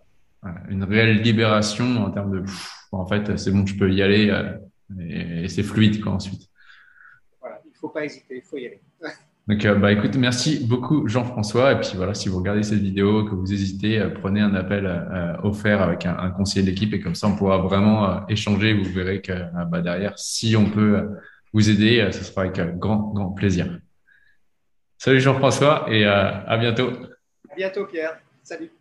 une 0.69 0.83
réelle 0.83 1.21
libération 1.21 2.05
en 2.05 2.11
termes 2.11 2.31
de 2.31 2.45
en 2.91 3.05
fait 3.05 3.37
c'est 3.37 3.51
bon, 3.51 3.65
je 3.65 3.75
peux 3.75 3.91
y 3.91 4.01
aller 4.01 4.33
et, 4.99 5.43
et 5.43 5.47
c'est 5.49 5.63
fluide 5.63 6.01
quoi 6.01 6.13
ensuite. 6.13 6.49
Voilà, 7.41 7.59
il 7.65 7.77
faut 7.77 7.89
pas 7.89 8.05
hésiter, 8.05 8.37
il 8.37 8.41
faut 8.41 8.57
y 8.57 8.67
aller. 8.67 8.81
Donc, 9.47 9.63
euh, 9.63 9.75
bah, 9.75 9.93
écoute, 9.93 10.15
merci 10.17 10.65
beaucoup 10.65 11.07
Jean-François. 11.07 11.71
Et 11.71 11.79
puis 11.79 11.91
voilà, 11.95 12.13
si 12.13 12.27
vous 12.27 12.37
regardez 12.37 12.63
cette 12.63 12.79
vidéo, 12.79 13.23
que 13.23 13.33
vous 13.33 13.53
hésitez, 13.53 13.99
euh, 13.99 14.09
prenez 14.09 14.41
un 14.41 14.53
appel 14.53 14.85
euh, 14.85 15.37
offert 15.43 15.81
avec 15.81 16.05
un, 16.05 16.17
un 16.17 16.31
conseiller 16.31 16.65
d'équipe 16.65 16.93
et 16.93 16.99
comme 16.99 17.15
ça, 17.15 17.27
on 17.27 17.35
pourra 17.35 17.59
vraiment 17.59 18.27
échanger. 18.27 18.73
Vous 18.73 18.83
verrez 18.91 19.21
que 19.21 19.33
bah, 19.69 19.81
derrière, 19.81 20.19
si 20.19 20.57
on 20.57 20.69
peut 20.69 21.09
vous 21.53 21.69
aider, 21.69 22.09
ce 22.11 22.23
sera 22.25 22.41
avec 22.41 22.59
grand, 22.77 23.13
grand 23.13 23.31
plaisir. 23.31 23.79
Salut 24.97 25.21
Jean-François 25.21 25.85
et 25.89 26.05
à 26.05 26.57
bientôt. 26.57 26.89
À 27.49 27.55
bientôt 27.55 27.85
Pierre. 27.85 28.17
Salut. 28.43 28.71